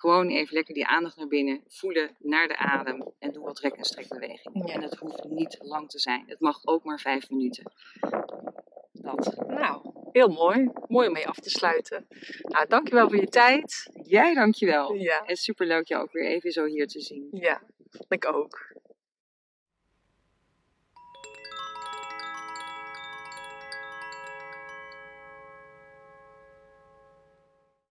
Gewoon 0.00 0.28
even 0.28 0.54
lekker 0.54 0.74
die 0.74 0.86
aandacht 0.86 1.16
naar 1.16 1.26
binnen, 1.26 1.62
voelen 1.68 2.16
naar 2.18 2.48
de 2.48 2.56
adem 2.56 3.12
en 3.18 3.32
doe 3.32 3.44
wat 3.44 3.58
rek- 3.58 3.76
en 3.76 3.84
strekbewegingen. 3.84 4.66
Ja. 4.66 4.74
En 4.74 4.82
het 4.82 4.94
hoeft 4.94 5.24
niet 5.24 5.56
lang 5.60 5.88
te 5.90 5.98
zijn. 5.98 6.24
Het 6.26 6.40
mag 6.40 6.66
ook 6.66 6.84
maar 6.84 6.98
vijf 7.00 7.30
minuten. 7.30 7.72
Dat. 8.92 9.34
Nou, 9.46 9.92
heel 10.12 10.28
mooi. 10.28 10.70
Mooi 10.88 11.06
om 11.06 11.12
mee 11.12 11.28
af 11.28 11.36
te 11.38 11.50
sluiten. 11.50 12.06
Nou, 12.42 12.66
dankjewel 12.68 13.08
voor 13.08 13.18
je 13.18 13.28
tijd. 13.28 13.90
Jij 14.02 14.34
dankjewel. 14.34 14.94
Ja, 14.94 15.24
En 15.26 15.36
superleuk 15.36 15.88
jou 15.88 16.02
ook 16.02 16.12
weer 16.12 16.26
even 16.26 16.50
zo 16.52 16.64
hier 16.64 16.86
te 16.86 17.00
zien. 17.00 17.28
ja, 17.30 17.62
ik 18.08 18.26
ook. 18.34 18.69